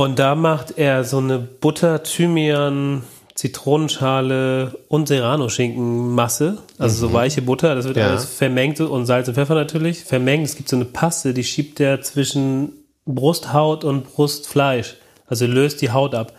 [0.01, 3.03] Und da macht er so eine Butter, Thymian,
[3.34, 8.07] Zitronenschale und Serrano-Schinkenmasse, also so weiche Butter, das wird Ja.
[8.09, 10.46] alles vermengt und Salz und Pfeffer natürlich, vermengt.
[10.46, 12.72] Es gibt so eine Paste, die schiebt er zwischen
[13.05, 14.96] Brusthaut und Brustfleisch,
[15.26, 16.32] also löst die Haut ab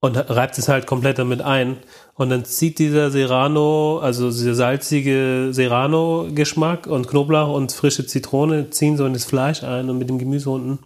[0.00, 1.76] und reibt es halt komplett damit ein.
[2.16, 8.96] Und dann zieht dieser Serrano, also dieser salzige Serrano-Geschmack und Knoblauch und frische Zitrone ziehen
[8.96, 10.80] so in das Fleisch ein und mit dem Gemüse unten,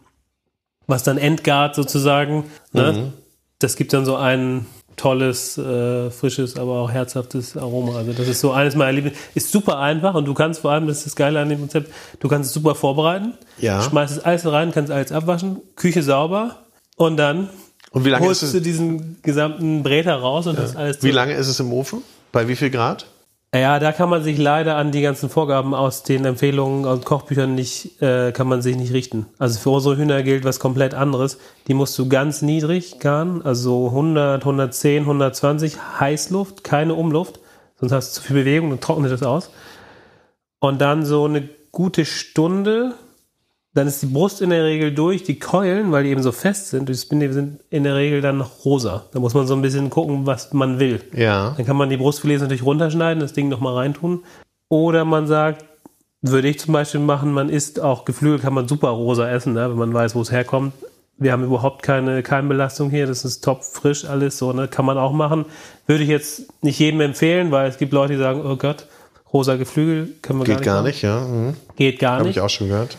[0.86, 2.44] was dann entgart sozusagen.
[2.72, 3.12] Ne?
[3.58, 4.66] Das gibt dann so ein
[4.96, 7.96] tolles, äh, frisches, aber auch herzhaftes Aroma.
[7.96, 9.16] Also das ist so eines meiner Lieblings.
[9.34, 11.90] Ist super einfach und du kannst vor allem, das ist das Geile an dem Konzept,
[12.20, 13.82] du kannst es super vorbereiten, Ja.
[13.82, 16.58] schmeißt es alles rein, kannst alles abwaschen, Küche sauber
[16.96, 17.48] und dann
[17.90, 21.48] Und wie lange holst du diesen gesamten Bräter raus und das alles Wie lange ist
[21.48, 22.02] es im Ofen?
[22.30, 23.06] Bei wie viel Grad?
[23.54, 27.54] Ja, da kann man sich leider an die ganzen Vorgaben aus den Empfehlungen und Kochbüchern
[27.54, 29.26] nicht, äh, kann man sich nicht richten.
[29.38, 31.38] Also für unsere Hühner gilt was komplett anderes.
[31.68, 37.38] Die musst du ganz niedrig garen, also 100, 110, 120 Heißluft, keine Umluft,
[37.78, 39.52] sonst hast du zu viel Bewegung und trocknet das aus.
[40.58, 42.94] Und dann so eine gute Stunde,
[43.74, 46.68] dann ist die Brust in der Regel durch, die Keulen, weil die eben so fest
[46.70, 49.06] sind, die Spinde sind in der Regel dann rosa.
[49.12, 51.00] Da muss man so ein bisschen gucken, was man will.
[51.12, 51.54] Ja.
[51.56, 54.22] Dann kann man die Brustfilets natürlich runterschneiden, das Ding nochmal reintun.
[54.68, 55.64] Oder man sagt,
[56.22, 59.68] würde ich zum Beispiel machen, man isst auch Geflügel, kann man super rosa essen, ne,
[59.68, 60.72] wenn man weiß, wo es herkommt.
[61.18, 64.98] Wir haben überhaupt keine Keimbelastung hier, das ist top frisch alles, so, ne, kann man
[64.98, 65.46] auch machen.
[65.86, 68.86] Würde ich jetzt nicht jedem empfehlen, weil es gibt Leute, die sagen, oh Gott,
[69.32, 70.94] rosa Geflügel können wir Geht gar gar nicht.
[70.94, 71.20] nicht, ja.
[71.20, 71.54] Mhm.
[71.76, 72.36] Geht gar Habe nicht.
[72.36, 72.96] ich auch schon gehört.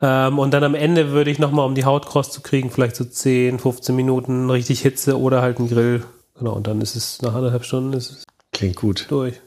[0.00, 3.04] Ähm, und dann am Ende würde ich nochmal, um die Hautkrost zu kriegen, vielleicht so
[3.04, 6.04] 10, 15 Minuten richtig Hitze oder halt einen Grill.
[6.38, 9.06] Genau, und dann ist es nach anderthalb Stunden ist es Klingt gut.
[9.08, 9.40] durch.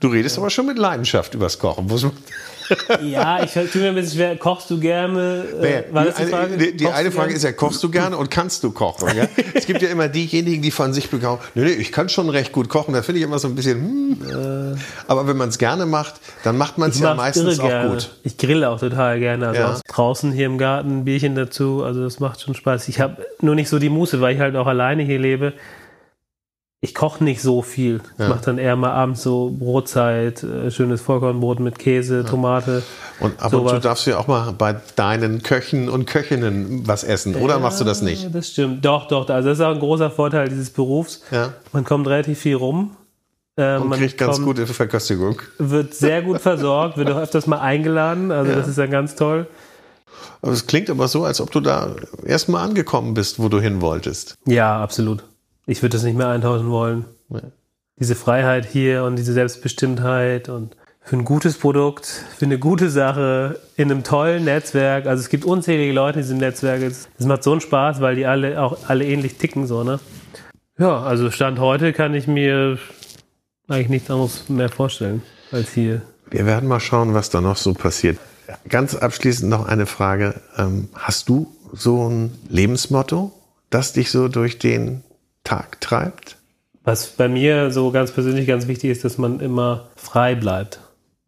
[0.00, 1.88] Du redest aber schon mit Leidenschaft übers Kochen.
[3.02, 4.36] Ja, ich tue mir ein bisschen schwer.
[4.36, 5.44] Kochst du gerne?
[5.60, 6.56] Äh, das die eine, Frage?
[6.56, 7.36] die, die eine Frage gerne?
[7.36, 9.08] ist ja, kochst du gerne und kannst du kochen?
[9.16, 9.26] Ja?
[9.54, 12.52] es gibt ja immer diejenigen, die von sich bekommen, nee, nee, ich kann schon recht
[12.52, 12.94] gut kochen.
[12.94, 14.78] Da finde ich immer so ein bisschen, hm.
[15.08, 16.14] aber wenn man es gerne macht,
[16.44, 17.90] dann macht man es ja meistens auch gerne.
[17.90, 18.10] gut.
[18.22, 19.48] Ich grille auch total gerne.
[19.48, 19.80] Also Ja.
[19.88, 21.82] draußen hier im Garten, ein Bierchen dazu.
[21.82, 22.88] Also das macht schon Spaß.
[22.88, 25.54] Ich habe nur nicht so die Muße, weil ich halt auch alleine hier lebe.
[26.82, 28.00] Ich koche nicht so viel.
[28.14, 28.28] Ich Ja.
[28.30, 32.82] mache dann eher mal abends so Brotzeit, äh, schönes Vollkornbrot mit Käse, Tomate.
[33.20, 37.04] Und ab und zu darfst du ja auch mal bei deinen Köchen und Köchinnen was
[37.04, 37.34] essen.
[37.36, 38.34] Oder machst du das Ja, nicht?
[38.34, 38.82] Das stimmt.
[38.82, 39.28] Doch, doch.
[39.28, 41.20] Also das ist auch ein großer Vorteil dieses Berufs.
[41.30, 41.52] Ja.
[41.72, 42.96] Man kommt relativ viel rum.
[43.56, 45.42] Äh, Und man kriegt ganz kommt- gute Verköstigung.
[45.58, 48.32] wird sehr gut versorgt, wird auch öfters mal eingeladen.
[48.32, 48.56] Also Ja.
[48.56, 49.46] das ist dann ganz toll.
[50.40, 53.82] Aber es klingt aber so, als ob du da erstmal angekommen bist, wo du hin
[53.82, 54.36] wolltest.
[54.46, 55.24] Ja, absolut.
[55.66, 57.04] Ich würde das nicht mehr eintauschen wollen.
[57.28, 57.42] Ja.
[57.98, 63.60] Diese Freiheit hier und diese Selbstbestimmtheit und für ein gutes Produkt, für eine gute Sache,
[63.76, 65.06] in einem tollen Netzwerk.
[65.06, 66.82] Also es gibt unzählige Leute in diesem Netzwerk.
[66.82, 69.98] Es macht so einen Spaß, weil die alle auch alle ähnlich ticken, so, ne?
[70.78, 72.78] Ja, also Stand heute kann ich mir
[73.68, 76.02] eigentlich nichts anderes mehr vorstellen als hier.
[76.30, 78.18] Wir werden mal schauen, was da noch so passiert.
[78.68, 80.34] Ganz abschließend noch eine Frage.
[80.56, 83.32] Ähm, hast du so ein Lebensmotto,
[83.68, 85.02] das dich so durch den
[85.44, 86.36] Tag treibt?
[86.84, 90.80] Was bei mir so ganz persönlich ganz wichtig ist, dass man immer frei bleibt.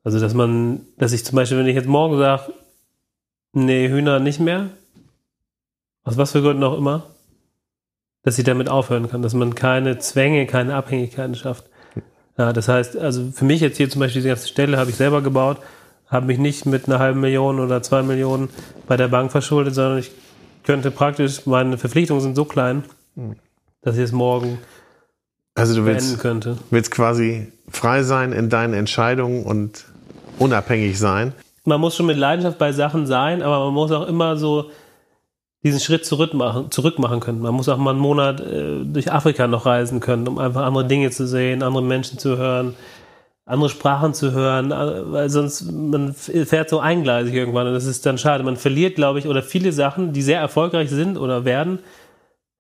[0.05, 2.53] Also, dass man, dass ich zum Beispiel, wenn ich jetzt morgen sage,
[3.53, 4.71] nee, Hühner nicht mehr,
[6.05, 7.05] aus was für Gründen auch immer,
[8.23, 11.67] dass ich damit aufhören kann, dass man keine Zwänge, keine Abhängigkeiten schafft.
[12.39, 14.97] Ja, das heißt, also für mich jetzt hier zum Beispiel diese ganze Stelle habe ich
[14.97, 15.59] selber gebaut,
[16.07, 18.49] habe mich nicht mit einer halben Million oder zwei Millionen
[18.87, 20.11] bei der Bank verschuldet, sondern ich
[20.65, 22.85] könnte praktisch, meine Verpflichtungen sind so klein,
[23.83, 24.59] dass ich es morgen
[25.55, 26.57] also du willst, könnte.
[26.71, 29.85] willst quasi frei sein in deinen Entscheidungen und
[30.39, 31.35] unabhängig sein.
[31.65, 34.71] Man muss schon mit Leidenschaft bei Sachen sein, aber man muss auch immer so
[35.63, 37.41] diesen Schritt zurück machen, zurück machen können.
[37.41, 40.87] Man muss auch mal einen Monat äh, durch Afrika noch reisen können, um einfach andere
[40.87, 42.75] Dinge zu sehen, andere Menschen zu hören,
[43.45, 48.07] andere Sprachen zu hören, äh, weil sonst man fährt so eingleisig irgendwann und das ist
[48.07, 48.43] dann schade.
[48.43, 51.79] Man verliert, glaube ich, oder viele Sachen, die sehr erfolgreich sind oder werden,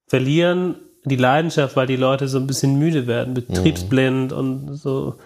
[0.06, 4.38] verlieren die Leidenschaft, weil die Leute so ein bisschen müde werden, betriebsblind mhm.
[4.38, 5.16] und so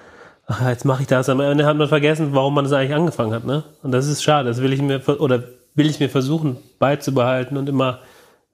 [0.47, 1.29] ach, jetzt mache ich das.
[1.29, 3.45] Am Ende hat man vergessen, warum man das eigentlich angefangen hat.
[3.45, 3.65] Ne?
[3.83, 4.49] Und das ist schade.
[4.49, 8.01] Das will ich mir, oder will ich mir versuchen beizubehalten und immer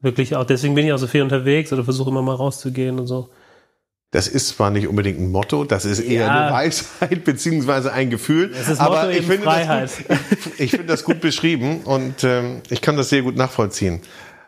[0.01, 3.07] wirklich auch, deswegen bin ich auch so viel unterwegs oder versuche immer mal rauszugehen und
[3.07, 3.29] so.
[4.11, 6.47] Das ist zwar nicht unbedingt ein Motto, das ist eher ja.
[6.47, 8.51] eine Weisheit beziehungsweise ein Gefühl.
[8.51, 9.85] Das ist aber Motto ich finde, Freiheit.
[9.85, 9.97] Das
[10.45, 14.03] gut, ich finde das gut beschrieben und ähm, ich kann das sehr gut nachvollziehen.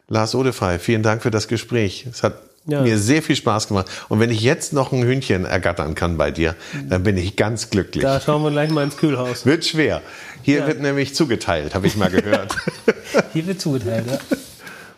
[0.08, 2.06] Lars Odefey, vielen Dank für das Gespräch.
[2.10, 2.34] Es hat
[2.66, 2.82] ja.
[2.82, 3.86] mir sehr viel Spaß gemacht.
[4.08, 6.54] Und wenn ich jetzt noch ein Hühnchen ergattern kann bei dir,
[6.88, 8.02] dann bin ich ganz glücklich.
[8.02, 9.46] Da schauen wir gleich mal ins Kühlhaus.
[9.46, 10.02] Wird schwer.
[10.42, 10.66] Hier ja.
[10.66, 12.56] wird nämlich zugeteilt, habe ich mal gehört.
[13.32, 14.18] Hier wird zugeteilt, ja.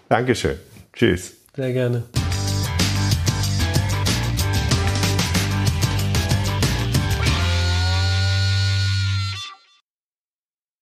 [0.09, 0.57] Dankeschön.
[0.93, 1.35] Tschüss.
[1.55, 2.05] Sehr gerne.